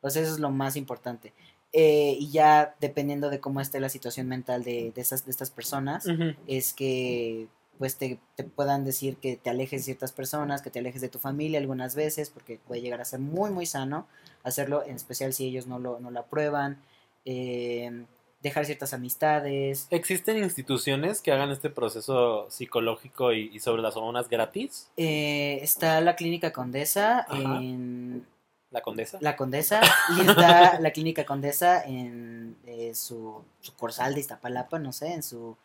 [0.09, 1.33] Sea, eso es lo más importante.
[1.73, 5.51] Eh, y ya dependiendo de cómo esté la situación mental de, de, esas, de estas
[5.51, 6.05] personas,
[6.47, 7.47] es que
[7.77, 11.09] pues te, te puedan decir que te alejes de ciertas personas, que te alejes de
[11.09, 14.07] tu familia algunas veces, porque puede llegar a ser muy, muy sano
[14.43, 16.81] hacerlo, en especial si ellos no lo, no lo aprueban,
[17.25, 18.05] eh,
[18.41, 19.87] dejar ciertas amistades.
[19.91, 24.89] ¿Existen instituciones que hagan este proceso psicológico y, y sobre las hormonas gratis?
[24.97, 27.35] Eh, está la clínica Condesa Ajá.
[27.61, 28.25] en
[28.71, 29.17] ¿La condesa?
[29.21, 29.81] la Condesa
[30.17, 35.23] y está la clínica Condesa en eh, su, su corsal de Iztapalapa, no sé, en
[35.23, 35.57] su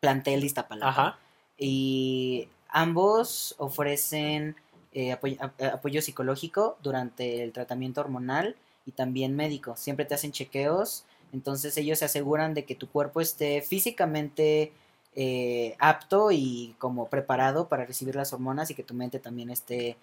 [0.00, 0.88] plantel de Iztapalapa.
[0.88, 1.18] Ajá.
[1.58, 4.56] y ambos ofrecen
[4.92, 8.56] eh, apoyo, a- apoyo psicológico durante el tratamiento hormonal
[8.86, 9.76] y también médico.
[9.76, 11.04] Siempre te hacen chequeos,
[11.34, 14.72] entonces ellos se aseguran de que tu cuerpo esté físicamente
[15.16, 19.96] eh, apto y como preparado para recibir las hormonas y que tu mente también esté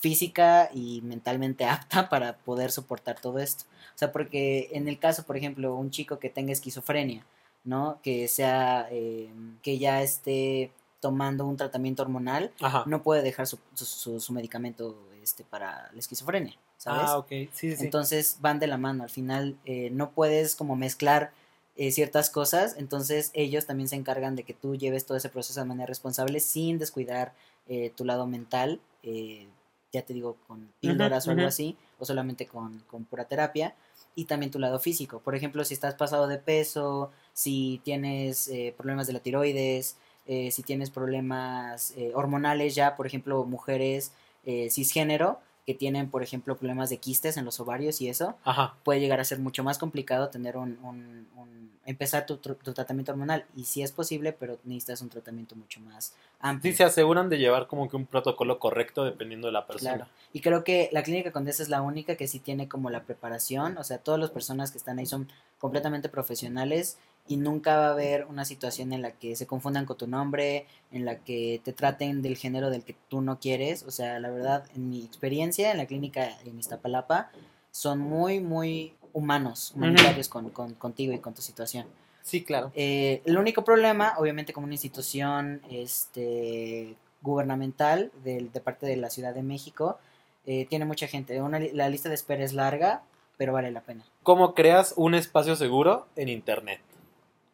[0.00, 3.64] física y mentalmente apta para poder soportar todo esto.
[3.94, 7.24] O sea, porque en el caso, por ejemplo, un chico que tenga esquizofrenia,
[7.64, 7.98] ¿no?
[8.02, 9.30] Que sea, eh,
[9.62, 12.84] que ya esté tomando un tratamiento hormonal, Ajá.
[12.86, 17.10] no puede dejar su, su, su- su medicamento este, para la esquizofrenia, ¿sabes?
[17.10, 17.28] Ah, ok.
[17.52, 17.76] Sí, sí.
[17.78, 21.32] Entonces van de la mano, al final eh, no puedes como mezclar
[21.76, 25.60] eh, ciertas cosas, entonces ellos también se encargan de que tú lleves todo ese proceso
[25.60, 27.32] de manera responsable sin descuidar
[27.68, 29.46] eh, tu lado mental, eh,
[29.92, 33.74] ya te digo, con píldoras o algo así, o solamente con, con pura terapia.
[34.14, 35.20] y también tu lado físico.
[35.20, 39.96] Por ejemplo, si estás pasado de peso, si tienes eh, problemas de la tiroides,
[40.26, 44.12] eh, si tienes problemas eh, hormonales ya, por ejemplo, mujeres
[44.44, 48.74] eh, cisgénero que tienen, por ejemplo, problemas de quistes en los ovarios y eso, Ajá.
[48.82, 52.72] puede llegar a ser mucho más complicado tener un, un- un- empezar tu, tr- tu
[52.72, 53.44] tratamiento hormonal.
[53.56, 56.72] Y sí es posible, pero necesitas un tratamiento mucho más amplio.
[56.72, 59.94] Sí, se aseguran de llevar como que un protocolo correcto dependiendo de la persona.
[59.94, 60.10] Claro.
[60.32, 63.78] Y creo que la clínica Condesa es la única que sí tiene como la preparación,
[63.78, 65.28] o sea, todas las personas que están ahí son
[65.58, 69.96] completamente profesionales y nunca va a haber una situación en la que se confundan con
[69.96, 73.90] tu nombre, en la que te traten del género del que tú no quieres, o
[73.90, 77.30] sea, la verdad, en mi experiencia en la clínica en Iztapalapa,
[77.70, 81.86] son muy, muy humanos, humanitarios con, con- contigo y con tu situación.
[82.22, 82.70] Sí, claro.
[82.74, 89.34] Eh, el único problema, obviamente, como una institución este, gubernamental de, parte de la Ciudad
[89.34, 89.98] de México,
[90.46, 91.40] eh, tiene mucha gente.
[91.40, 93.02] Una la lista de espera es larga,
[93.36, 94.04] pero vale la pena.
[94.22, 96.80] ¿Cómo creas un espacio seguro en Internet?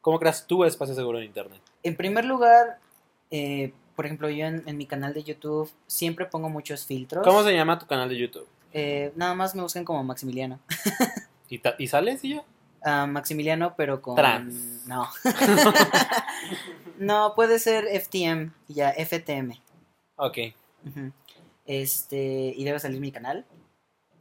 [0.08, 1.60] ¿Cómo creas tu espacio seguro en Internet?
[1.82, 2.78] En primer lugar,
[3.30, 7.22] eh, por ejemplo, yo en, en mi canal de YouTube siempre pongo muchos filtros.
[7.22, 8.48] ¿Cómo se llama tu canal de YouTube?
[8.72, 10.60] Eh, nada más me buscan como Maximiliano.
[11.50, 12.44] ¿Y, sales y ya?
[12.82, 14.16] Ah, Maximiliano, pero con...
[14.16, 14.86] Trans.
[14.86, 15.10] No.
[16.98, 19.60] no, puede ser FTM, ya, FTM.
[20.16, 20.38] Ok.
[21.66, 23.44] Este, y debe salir mi canal.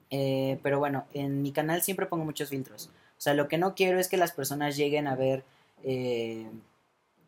[0.09, 2.87] Eh, pero bueno, en mi canal siempre pongo muchos filtros.
[3.17, 5.45] O sea, lo que no quiero es que las personas lleguen a ver
[5.83, 6.49] eh,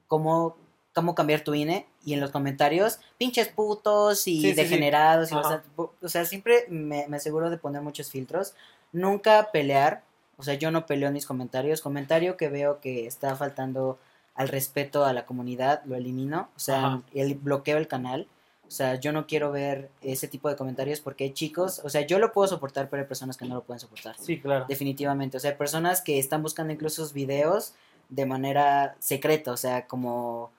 [0.07, 0.57] cómo,
[0.93, 4.53] cómo cambiar tu INE y en los comentarios, pinches putos y Sí, sí, sí.
[4.55, 5.31] degenerados.
[5.31, 8.53] y o sea, siempre me, me aseguro de poner muchos filtros.
[8.91, 10.03] Nunca pelear.
[10.37, 11.81] O sea, yo no peleo en mis comentarios.
[11.81, 13.99] Comentario que veo que está faltando
[14.35, 16.49] al respeto a la comunidad, lo elimino.
[16.55, 17.01] O sea, Ajá.
[17.13, 18.25] el, bloqueo el canal.
[18.65, 22.01] O sea, yo no quiero ver ese tipo de comentarios porque hay chicos, o sea,
[22.01, 24.15] yo lo puedo soportar, pero hay personas que no lo pueden soportar.
[24.19, 24.65] Sí, claro.
[24.69, 25.37] Definitivamente.
[25.37, 27.73] O sea, hay personas que están buscando incluso sus videos
[28.09, 30.51] de manera secreta, o sea, como,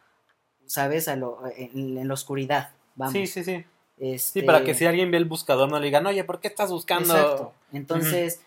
[0.66, 1.08] ¿sabes?
[1.08, 2.70] A lo, en, en la oscuridad.
[2.94, 3.12] Vamos.
[3.12, 3.64] Sí, sí, sí.
[3.98, 6.48] Sí, Este, para que si alguien ve el buscador no le digan, oye, ¿por qué
[6.48, 7.14] estás buscando?
[7.14, 7.52] Exacto.
[7.72, 8.40] Entonces,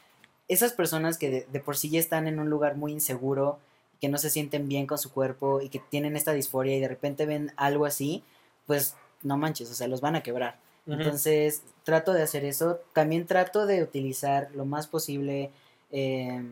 [0.47, 3.60] esas personas que de, de por sí ya están en un lugar muy inseguro,
[4.01, 6.88] que no se sienten bien con su cuerpo y que tienen esta disforia y de
[6.88, 8.24] repente ven algo así,
[8.66, 10.60] pues no manches, o sea, los van a quebrar.
[10.86, 12.82] Entonces, trato de hacer eso.
[12.91, 15.49] También trato de utilizar lo más posible
[15.91, 16.43] eh,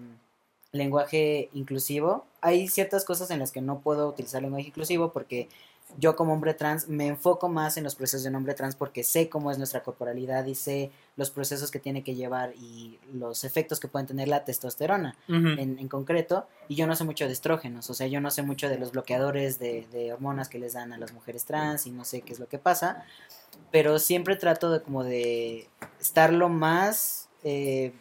[0.72, 2.26] lenguaje inclusivo.
[2.42, 5.50] Hay ciertas cosas en las que no puedo utilizar lenguaje inclusivo porque
[5.98, 9.04] yo como hombre trans me enfoco más en los procesos de un hombre trans porque
[9.04, 13.44] sé cómo es nuestra corporalidad y sé los procesos que tiene que llevar y los
[13.44, 16.48] efectos que pueden tener la testosterona en, en concreto.
[16.70, 18.92] Y yo no sé mucho de estrógenos, o sea, yo no sé mucho de los
[18.92, 22.32] bloqueadores de, de hormonas que les dan a las mujeres trans y no sé qué
[22.34, 23.04] es lo que pasa.
[23.72, 25.68] Pero siempre trato de como de
[26.00, 27.92] estar lo más eh,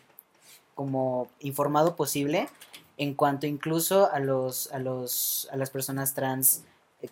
[0.80, 2.48] como informado posible
[2.96, 6.62] en cuanto incluso a los a los a las personas trans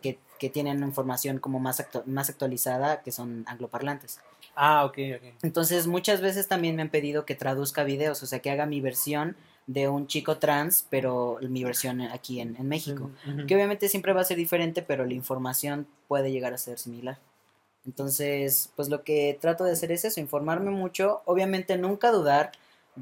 [0.01, 4.21] que, que tienen información como más actu- más actualizada que son angloparlantes.
[4.55, 5.35] Ah, ok, ok.
[5.43, 8.81] Entonces, muchas veces también me han pedido que traduzca videos, o sea, que haga mi
[8.81, 13.11] versión de un chico trans, pero mi versión aquí en, en México.
[13.47, 17.19] Que obviamente siempre va a ser diferente, pero la información puede llegar a ser similar.
[17.85, 22.53] Entonces, pues lo que trato de hacer es eso, informarme mucho, obviamente nunca dudar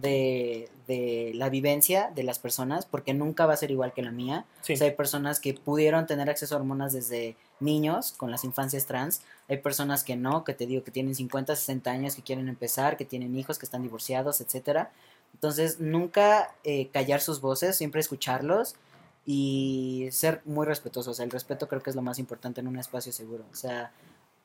[0.00, 4.10] de, de la vivencia de las personas, porque nunca va a ser igual que la
[4.10, 4.46] mía.
[4.62, 4.74] Sí.
[4.74, 8.86] O sea, hay personas que pudieron tener acceso a hormonas desde niños con las infancias
[8.86, 9.22] trans.
[9.48, 12.96] Hay personas que no, que te digo que tienen 50, 60 años, que quieren empezar,
[12.96, 14.92] que tienen hijos, que están divorciados, etcétera.
[15.34, 18.76] Entonces, nunca eh, callar sus voces, siempre escucharlos
[19.24, 21.12] y ser muy respetuosos.
[21.12, 23.44] O sea, el respeto creo que es lo más importante en un espacio seguro.
[23.52, 23.92] O sea,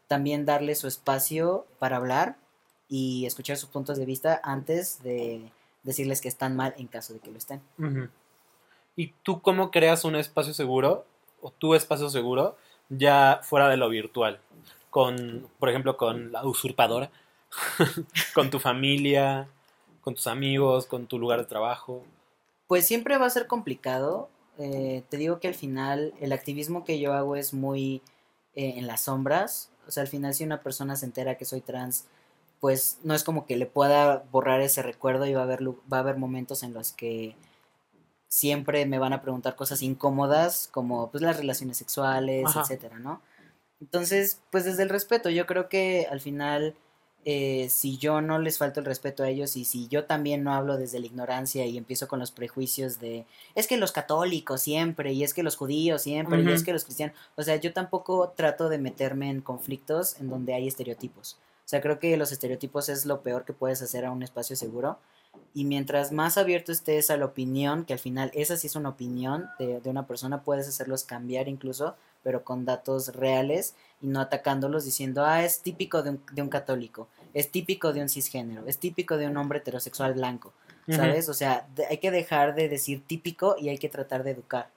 [0.07, 2.35] también darle su espacio para hablar
[2.91, 5.49] y escuchar sus puntos de vista antes de
[5.81, 7.61] decirles que están mal en caso de que lo estén.
[8.97, 11.05] ¿Y tú cómo creas un espacio seguro
[11.41, 12.57] o tu espacio seguro
[12.89, 14.41] ya fuera de lo virtual?
[14.89, 17.09] Con, por ejemplo, con la usurpadora,
[18.35, 19.47] con tu familia,
[20.01, 22.03] con tus amigos, con tu lugar de trabajo.
[22.67, 24.29] Pues siempre va a ser complicado.
[24.57, 28.01] Eh, te digo que al final el activismo que yo hago es muy
[28.53, 29.71] eh, en las sombras.
[29.87, 32.07] O sea, al final si una persona se entera que soy trans,
[32.61, 35.97] pues no es como que le pueda borrar ese recuerdo y va a haber, va
[35.97, 37.35] a haber momentos en los que
[38.29, 42.61] siempre me van a preguntar cosas incómodas como pues las relaciones sexuales, Ajá.
[42.61, 43.21] etcétera, ¿no?
[43.81, 46.75] Entonces, pues desde el respeto, yo creo que al final
[47.25, 50.53] eh, si yo no les falto el respeto a ellos y si yo también no
[50.53, 55.13] hablo desde la ignorancia y empiezo con los prejuicios de es que los católicos siempre
[55.13, 58.33] y es que los judíos siempre y es que los cristianos, o sea, yo tampoco
[58.35, 61.37] trato de meterme en conflictos en donde hay estereotipos.
[61.65, 64.55] O sea, creo que los estereotipos es lo peor que puedes hacer a un espacio
[64.55, 64.97] seguro.
[65.53, 68.89] Y mientras más abierto estés a la opinión, que al final esa sí es una
[68.89, 74.19] opinión de, de una persona, puedes hacerlos cambiar incluso, pero con datos reales y no
[74.19, 78.63] atacándolos diciendo, ah, es típico de un, de un católico, es típico de un cisgénero,
[78.67, 80.51] es típico de un hombre heterosexual blanco,
[80.97, 81.29] ¿sabes?
[81.29, 84.69] O sea, de- hay que dejar de decir típico y hay que tratar de educar.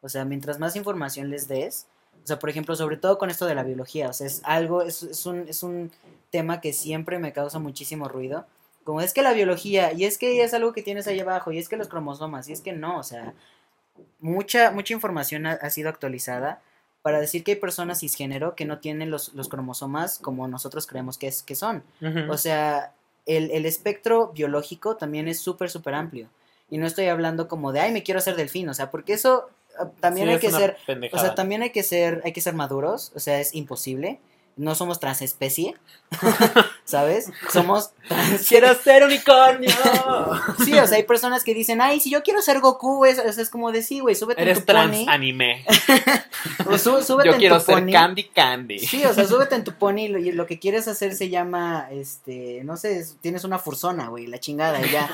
[0.00, 1.86] O sea, mientras más información les des,
[2.24, 4.80] o sea, por ejemplo, sobre todo con esto de la biología, o sea, es algo,
[4.82, 5.90] es, es un, es un
[6.30, 8.46] tema que siempre me causa muchísimo ruido.
[8.84, 11.58] Como es que la biología, y es que es algo que tienes ahí abajo, y
[11.58, 13.34] es que los cromosomas, y es que no, o sea,
[14.20, 16.60] mucha, mucha información ha, ha sido actualizada
[17.02, 21.16] para decir que hay personas cisgénero que no tienen los, los cromosomas como nosotros creemos
[21.16, 21.82] que, es, que son.
[22.28, 22.92] O sea,
[23.26, 26.28] el, el espectro biológico también es súper, súper amplio.
[26.68, 29.48] Y no estoy hablando como de, ay, me quiero hacer delfín, o sea, porque eso
[29.78, 30.76] ah, también Sí, hay es que ser,
[31.12, 34.20] o sea, también hay que ser, hay que ser maduros, o sea, es imposible.
[34.60, 35.74] No somos transespecie,
[36.84, 37.30] ¿sabes?
[37.52, 38.46] Somos trans...
[38.46, 39.70] ¡Quiero ser unicornio!
[40.64, 43.30] Sí, o sea, hay personas que dicen, ay, si yo quiero ser Goku, es, sea,
[43.42, 45.06] es como de sí, güey, súbete en Eres tu trans pony.
[45.08, 45.64] anime.
[46.66, 47.92] o sú- súbete Yo en quiero tu ser pony.
[47.92, 48.78] Candy Candy.
[48.80, 51.30] Sí, o sea, súbete en tu pony y lo, y lo que quieres hacer se
[51.30, 55.08] llama, este, no sé, es- tienes una fursona, güey, la chingada, y ya.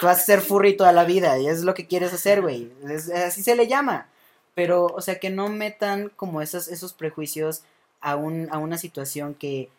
[0.00, 2.72] Tú vas a ser furry toda la vida, y es lo que quieres hacer, güey.
[2.88, 4.08] es- así se le llama.
[4.54, 7.62] Pero, o sea, que no metan como esos, esos prejuicios
[8.00, 9.70] a, un, a una situación que,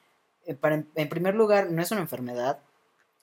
[0.46, 2.60] eh, para, en primer lugar, no es una enfermedad.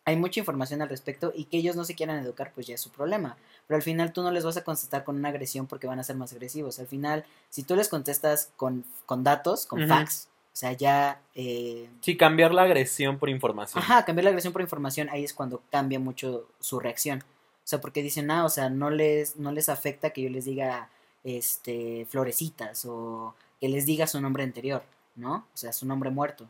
[0.07, 2.81] Hay mucha información al respecto y que ellos no se quieran educar, pues ya es
[2.81, 3.37] su problema.
[3.67, 6.05] Pero al final tú no les vas a contestar con una agresión porque van a
[6.05, 6.79] ser más agresivos.
[6.79, 9.89] Al final, si tú les contestas con, con datos, con Ujú.
[9.89, 11.21] facts, o sea, ya...
[11.35, 13.83] eh, Sí, cambiar la agresión por información.
[13.83, 17.21] Ajá, cambiar la agresión por información, ahí es cuando cambia mucho su reacción.
[17.21, 20.45] O sea, porque dicen, ah, o sea, no les, no les afecta que yo les
[20.45, 20.91] diga,
[21.25, 23.35] este, florecitas o
[23.65, 24.83] que les diga su nombre anterior,
[25.17, 25.37] ¿no?
[25.37, 26.47] O sea, su nombre muerto.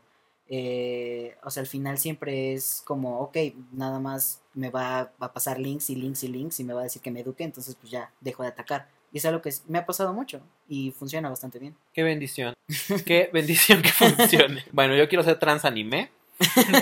[0.49, 3.37] Eh, o sea, al final siempre es como, ok,
[3.71, 6.81] nada más me va, va a pasar links y links y links y me va
[6.81, 8.89] a decir que me eduque, entonces pues ya dejo de atacar.
[9.13, 11.73] Y es algo que me ha pasado mucho y funciona bastante bien.
[11.93, 12.53] Qué bendición.
[13.05, 14.65] Qué bendición que funcione.
[14.73, 16.11] Bueno, yo quiero ser trans anime.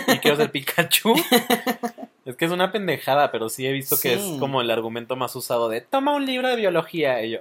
[0.07, 1.13] y quiero ser Pikachu.
[2.25, 4.33] Es que es una pendejada, pero sí he visto que Sí.
[4.33, 7.21] es como el argumento más usado de toma un libro de biología.
[7.21, 7.39] Y yo.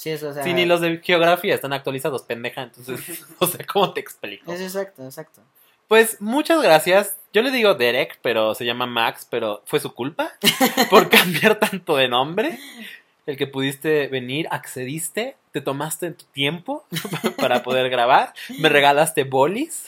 [0.00, 2.62] Sí, eso, o sea, Sí, ni los de geografía están actualizados, pendeja.
[2.62, 4.50] Entonces, o sea, ¿cómo te explico?
[4.50, 5.42] es exacto, exacto.
[5.88, 7.18] Pues muchas gracias.
[7.34, 10.32] Yo le digo Derek, pero se llama Max, pero fue su culpa
[10.90, 12.58] por cambiar tanto de nombre.
[13.26, 16.86] El que pudiste venir, accediste, te tomaste tu tiempo
[17.36, 19.84] para poder grabar, me regalaste bolis.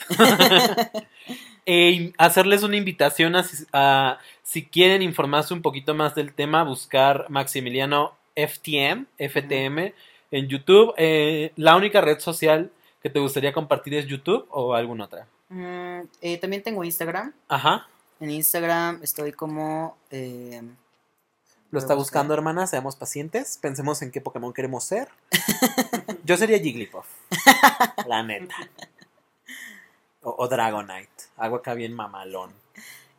[1.65, 3.43] e hacerles una invitación a,
[3.73, 9.93] a, si quieren informarse un poquito más del tema, buscar Maximiliano FTM, FTM
[10.31, 10.93] en YouTube.
[10.97, 12.71] Eh, la única red social
[13.01, 15.27] que te gustaría compartir es YouTube o alguna otra.
[15.49, 17.33] Mm, eh, también tengo Instagram.
[17.47, 17.87] Ajá.
[18.19, 19.97] En Instagram estoy como.
[20.09, 20.61] eh,
[21.71, 22.65] Lo está buscando, hermana.
[22.67, 23.57] Seamos pacientes.
[23.61, 25.09] Pensemos en qué Pokémon queremos ser.
[26.23, 27.05] Yo sería Jigglypuff.
[28.07, 28.55] La neta.
[30.21, 31.09] O, o Dragonite.
[31.35, 32.51] Algo acá bien mamalón.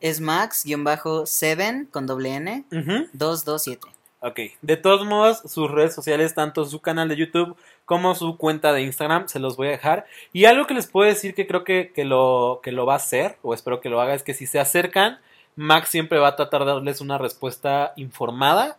[0.01, 3.09] es Max-7 con doble N Ujú.
[3.13, 3.89] 227.
[4.27, 4.41] Ok.
[4.63, 8.81] De todos modos, sus redes sociales, tanto su canal de YouTube como su cuenta de
[8.81, 10.07] Instagram, se los voy a dejar.
[10.33, 12.97] Y algo que les puedo decir que creo que, que lo, que lo va a
[12.97, 15.19] hacer, o espero que lo haga, es que si se acercan,
[15.57, 18.79] Max siempre va a tratar de darles una respuesta informada.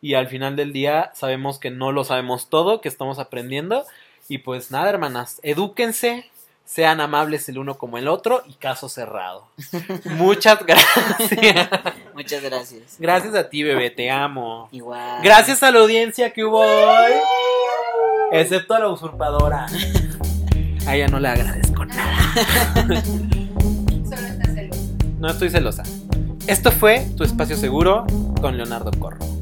[0.00, 3.84] Y al final del día sabemos que no lo sabemos todo, que estamos aprendiendo.
[4.30, 6.24] Y pues nada, hermanas, edúquense,
[6.66, 9.46] sean amables el uno como el otro y caso cerrado.
[10.04, 11.70] Muchas gracias.
[12.12, 12.96] Muchas gracias.
[12.98, 14.68] Gracias a ti, bebé, te amo.
[14.72, 15.22] Igual.
[15.22, 17.12] Gracias a la audiencia que hubo hoy.
[18.32, 19.66] Excepto a la usurpadora.
[20.86, 22.34] A ella no le agradezco nada.
[22.84, 24.80] Solo está celoso.
[25.18, 25.84] No estoy celosa.
[26.46, 28.06] Esto fue Tu Espacio Seguro
[28.40, 29.35] con Leonardo Corro.